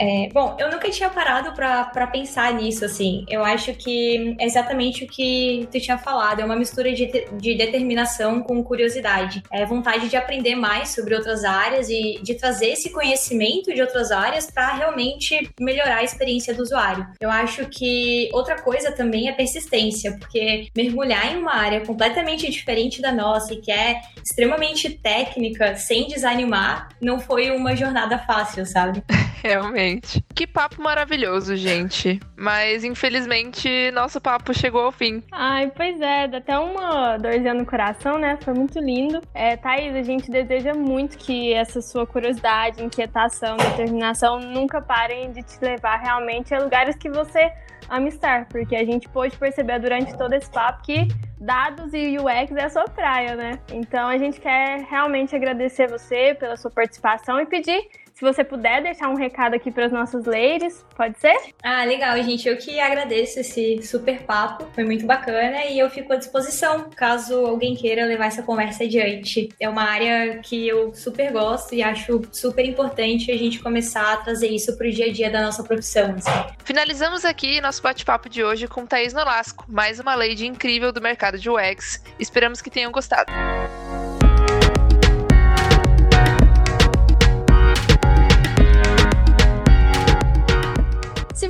É, 0.00 0.30
bom, 0.32 0.56
eu 0.58 0.70
nunca 0.70 0.90
tinha 0.90 1.10
parado 1.10 1.52
para 1.52 2.06
pensar 2.06 2.54
nisso, 2.54 2.86
assim. 2.86 3.26
Eu 3.28 3.44
acho 3.44 3.74
que 3.74 4.34
é 4.40 4.46
exatamente 4.46 5.04
o 5.04 5.06
que 5.06 5.68
tu 5.70 5.78
tinha 5.78 5.98
falado. 5.98 6.40
É 6.40 6.44
uma 6.44 6.56
mistura 6.56 6.90
de, 6.90 7.06
de 7.34 7.54
determinação 7.54 8.40
com 8.40 8.64
curiosidade. 8.64 9.42
É 9.52 9.66
vontade 9.66 10.08
de 10.08 10.16
aprender 10.16 10.54
mais 10.54 10.94
sobre 10.94 11.14
outras 11.14 11.44
áreas 11.44 11.90
e 11.90 12.18
de 12.22 12.34
trazer 12.34 12.70
esse 12.70 12.90
conhecimento 12.90 13.74
de 13.74 13.82
outras 13.82 14.10
áreas 14.10 14.50
para 14.50 14.74
realmente 14.74 15.50
melhorar 15.60 15.98
a 15.98 16.02
experiência 16.04 16.54
do 16.54 16.62
usuário. 16.62 17.06
Eu 17.20 17.30
acho 17.30 17.66
que 17.66 18.30
outra 18.32 18.62
coisa 18.62 18.90
também 18.92 19.28
é 19.28 19.32
persistência, 19.32 20.16
porque 20.18 20.68
mergulhar 20.74 21.30
em 21.30 21.36
uma 21.36 21.54
área 21.54 21.84
completamente 21.84 22.50
diferente 22.50 23.02
da 23.02 23.12
nossa 23.12 23.52
e 23.52 23.60
que 23.60 23.70
é 23.70 24.00
extremamente 24.24 24.88
técnica, 24.88 25.76
sem 25.76 26.08
desanimar, 26.08 26.88
não 27.02 27.20
foi 27.20 27.50
uma 27.50 27.76
jornada 27.76 28.18
fácil, 28.18 28.64
sabe? 28.64 29.02
Realmente. 29.42 30.24
Que 30.34 30.46
papo 30.46 30.82
maravilhoso, 30.82 31.56
gente. 31.56 32.20
Mas 32.36 32.84
infelizmente 32.84 33.90
nosso 33.92 34.20
papo 34.20 34.52
chegou 34.52 34.82
ao 34.82 34.92
fim. 34.92 35.22
Ai, 35.32 35.70
pois 35.74 36.00
é, 36.00 36.28
dá 36.28 36.38
até 36.38 36.58
uma 36.58 37.16
dorzinha 37.16 37.54
no 37.54 37.64
coração, 37.64 38.18
né? 38.18 38.38
Foi 38.42 38.54
muito 38.54 38.78
lindo. 38.78 39.20
É, 39.34 39.56
Thaís, 39.56 39.94
a 39.94 40.02
gente 40.02 40.30
deseja 40.30 40.74
muito 40.74 41.16
que 41.18 41.52
essa 41.52 41.80
sua 41.80 42.06
curiosidade, 42.06 42.82
inquietação, 42.82 43.56
determinação 43.56 44.38
nunca 44.40 44.80
parem 44.80 45.32
de 45.32 45.42
te 45.42 45.58
levar 45.62 45.96
realmente 45.96 46.54
a 46.54 46.58
lugares 46.58 46.96
que 46.96 47.08
você 47.08 47.52
ama 47.88 48.08
estar, 48.08 48.46
porque 48.46 48.76
a 48.76 48.84
gente 48.84 49.08
pôde 49.08 49.36
perceber 49.36 49.80
durante 49.80 50.16
todo 50.16 50.32
esse 50.32 50.50
papo 50.50 50.82
que 50.82 51.08
dados 51.40 51.92
e 51.94 52.18
UX 52.18 52.54
é 52.54 52.64
a 52.64 52.70
sua 52.70 52.84
praia, 52.84 53.34
né? 53.34 53.58
Então 53.72 54.08
a 54.08 54.18
gente 54.18 54.40
quer 54.40 54.86
realmente 54.88 55.34
agradecer 55.34 55.88
você 55.88 56.34
pela 56.38 56.56
sua 56.56 56.70
participação 56.70 57.40
e 57.40 57.46
pedir 57.46 57.88
se 58.20 58.24
você 58.24 58.44
puder 58.44 58.82
deixar 58.82 59.08
um 59.08 59.14
recado 59.14 59.54
aqui 59.54 59.70
para 59.70 59.86
as 59.86 59.92
nossas 59.92 60.26
ladies, 60.26 60.84
pode 60.94 61.18
ser? 61.18 61.34
Ah, 61.62 61.84
legal, 61.84 62.14
gente. 62.22 62.46
Eu 62.46 62.58
que 62.58 62.78
agradeço 62.78 63.40
esse 63.40 63.82
super 63.82 64.24
papo. 64.24 64.68
Foi 64.74 64.84
muito 64.84 65.06
bacana 65.06 65.64
e 65.64 65.78
eu 65.78 65.88
fico 65.88 66.12
à 66.12 66.16
disposição 66.16 66.90
caso 66.94 67.46
alguém 67.46 67.74
queira 67.74 68.04
levar 68.04 68.26
essa 68.26 68.42
conversa 68.42 68.84
adiante. 68.84 69.48
É 69.58 69.66
uma 69.70 69.84
área 69.84 70.38
que 70.40 70.68
eu 70.68 70.94
super 70.94 71.32
gosto 71.32 71.74
e 71.74 71.82
acho 71.82 72.20
super 72.30 72.66
importante 72.66 73.32
a 73.32 73.38
gente 73.38 73.58
começar 73.58 74.12
a 74.12 74.16
trazer 74.18 74.48
isso 74.48 74.76
para 74.76 74.86
o 74.86 74.90
dia 74.90 75.06
a 75.06 75.12
dia 75.12 75.30
da 75.30 75.40
nossa 75.40 75.64
profissão. 75.64 76.14
Assim. 76.14 76.54
Finalizamos 76.62 77.24
aqui 77.24 77.58
nosso 77.62 77.82
bate-papo 77.82 78.28
de 78.28 78.44
hoje 78.44 78.68
com 78.68 78.84
Thaís 78.84 79.14
Nolasco, 79.14 79.64
mais 79.66 79.98
uma 79.98 80.14
lady 80.14 80.46
incrível 80.46 80.92
do 80.92 81.00
mercado 81.00 81.38
de 81.38 81.48
UX. 81.48 82.02
Esperamos 82.18 82.60
que 82.60 82.68
tenham 82.68 82.92
gostado. 82.92 83.32